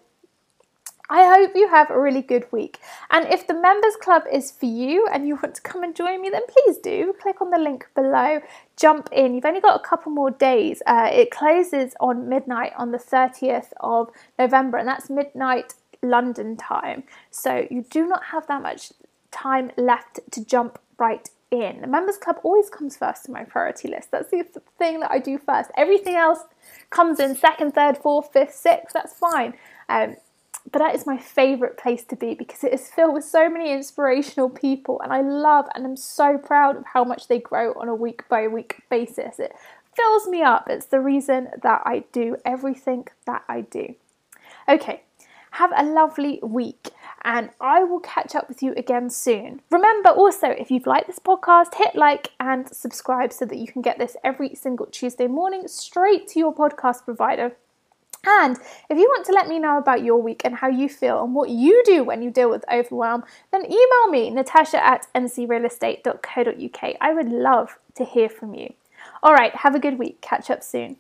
I 1.13 1.25
hope 1.27 1.57
you 1.57 1.69
have 1.69 1.91
a 1.91 2.01
really 2.01 2.23
good 2.23 2.47
week. 2.53 2.79
And 3.11 3.27
if 3.27 3.49
the 3.49 3.55
members 3.55 3.97
club 3.97 4.23
is 4.33 4.53
for 4.53 4.67
you 4.67 5.09
and 5.13 5.27
you 5.27 5.35
want 5.35 5.57
to 5.57 5.61
come 5.61 5.83
and 5.83 5.95
join 5.95 6.23
me, 6.23 6.31
then 6.31 6.43
please 6.47 6.79
do 6.79 7.13
click 7.21 7.41
on 7.41 7.51
the 7.51 7.59
link 7.59 7.89
below, 7.97 8.41
jump 8.77 9.09
in. 9.11 9.35
You've 9.35 9.45
only 9.45 9.61
got 9.61 9.81
a 9.81 9.83
couple 9.87 10.13
more 10.13 10.31
days. 10.31 10.83
Uh, 10.87 11.11
it 11.13 11.33
closes 11.33 11.95
on 11.99 12.29
midnight 12.29 12.73
on 12.79 12.93
the 12.93 12.99
30th 12.99 13.73
of 13.81 14.11
November, 14.39 14.79
and 14.79 14.87
that's 14.87 15.11
midnight 15.11 15.75
London 16.01 16.57
time. 16.57 17.03
So 17.33 17.67
you 17.69 17.85
do 17.91 18.07
not 18.07 18.27
have 18.27 18.47
that 18.47 18.63
much 18.63 18.93
time 19.33 19.73
left 19.77 20.21
to 20.31 20.45
jump 20.45 20.79
right 20.97 21.29
in. 21.51 21.81
The 21.81 21.89
members 21.89 22.19
club 22.19 22.39
always 22.45 22.71
comes 22.71 22.97
first 22.97 23.27
in 23.27 23.35
my 23.35 23.43
priority 23.43 23.89
list. 23.89 24.13
That's 24.13 24.31
the 24.31 24.45
thing 24.79 25.01
that 25.01 25.11
I 25.11 25.19
do 25.19 25.39
first. 25.39 25.71
Everything 25.77 26.15
else 26.15 26.39
comes 26.91 27.19
in 27.19 27.35
second, 27.35 27.73
third, 27.73 27.99
fourth, 27.99 28.33
fifth, 28.33 28.55
sixth. 28.55 28.95
That's 28.95 29.13
fine. 29.13 29.55
Um, 29.89 30.15
but 30.71 30.81
that 30.81 30.95
is 30.95 31.07
my 31.07 31.17
favorite 31.17 31.77
place 31.77 32.05
to 32.05 32.17
be 32.17 32.35
because 32.35 32.65
it 32.65 32.73
is 32.73 32.89
filled 32.89 33.15
with 33.15 33.25
so 33.25 33.49
many 33.49 33.73
inspirational 33.73 34.51
people 34.51 35.01
and 35.03 35.13
I 35.13 35.21
love 35.21 35.67
and 35.75 35.85
I'm 35.85 35.97
so 35.97 36.39
proud 36.39 36.77
of 36.77 36.85
how 36.93 37.05
much 37.05 37.29
they 37.29 37.39
grow 37.39 37.73
on 37.75 37.89
a 37.89 37.95
week 37.95 38.29
by 38.29 38.47
week 38.47 38.83
basis. 38.91 39.39
It 39.39 39.53
fills 39.97 40.29
me 40.29 40.43
up. 40.43 40.69
It's 40.69 40.87
the 40.87 41.01
reason 41.01 41.49
that 41.63 41.83
I 41.85 42.05
do 42.13 42.37
everything 42.45 43.07
that 43.27 43.45
I 43.49 43.63
do. 43.63 43.95
Okay, 44.69 45.03
have 45.53 45.73
a 45.77 45.85
lovely 45.85 46.39
week 46.43 46.91
and 47.23 47.51
I 47.61 47.83
will 47.83 48.01
catch 48.01 48.35
up 48.35 48.49
with 48.49 48.63
you 48.63 48.73
again 48.77 49.11
soon. 49.11 49.61
Remember 49.71 50.11
also, 50.11 50.49
if 50.49 50.71
you've 50.71 50.87
liked 50.87 51.07
this 51.07 51.19
podcast, 51.19 51.75
hit 51.75 51.95
like 51.95 52.33
and 52.39 52.69
subscribe 52.75 53.33
so 53.33 53.45
that 53.47 53.59
you 53.59 53.67
can 53.67 53.83
get 53.83 53.99
this 53.99 54.17
every 54.23 54.55
single 54.55 54.87
Tuesday 54.87 55.27
morning 55.27 55.67
straight 55.69 56.29
to 56.29 56.39
your 56.39 56.55
podcast 56.55 57.05
provider 57.05 57.57
and 58.25 58.59
if 58.89 58.99
you 58.99 59.05
want 59.05 59.25
to 59.27 59.33
let 59.33 59.49
me 59.49 59.59
know 59.59 59.79
about 59.79 60.05
your 60.05 60.21
week 60.21 60.43
and 60.45 60.57
how 60.57 60.69
you 60.69 60.89
feel 60.89 61.25
and 61.25 61.35
what 61.35 61.49
you 61.49 61.83
do 61.85 62.05
when 62.05 62.23
you 62.23 62.31
deal 62.31 62.51
with 62.51 62.65
overwhelm, 62.71 63.25
then 63.51 63.65
email 63.65 64.11
me, 64.11 64.31
natasha 64.31 64.85
at 64.85 65.07
ncrealestate.co.uk. 65.15 66.97
I 67.01 67.15
would 67.15 67.29
love 67.29 67.79
to 67.95 68.05
hear 68.05 68.29
from 68.29 68.55
you. 68.55 68.75
All 69.23 69.35
right, 69.35 69.55
have 69.57 69.75
a 69.75 69.81
good 69.81 69.99
week. 69.99 70.21
Catch 70.21 70.51
up 70.51 70.63
soon. 70.63 70.97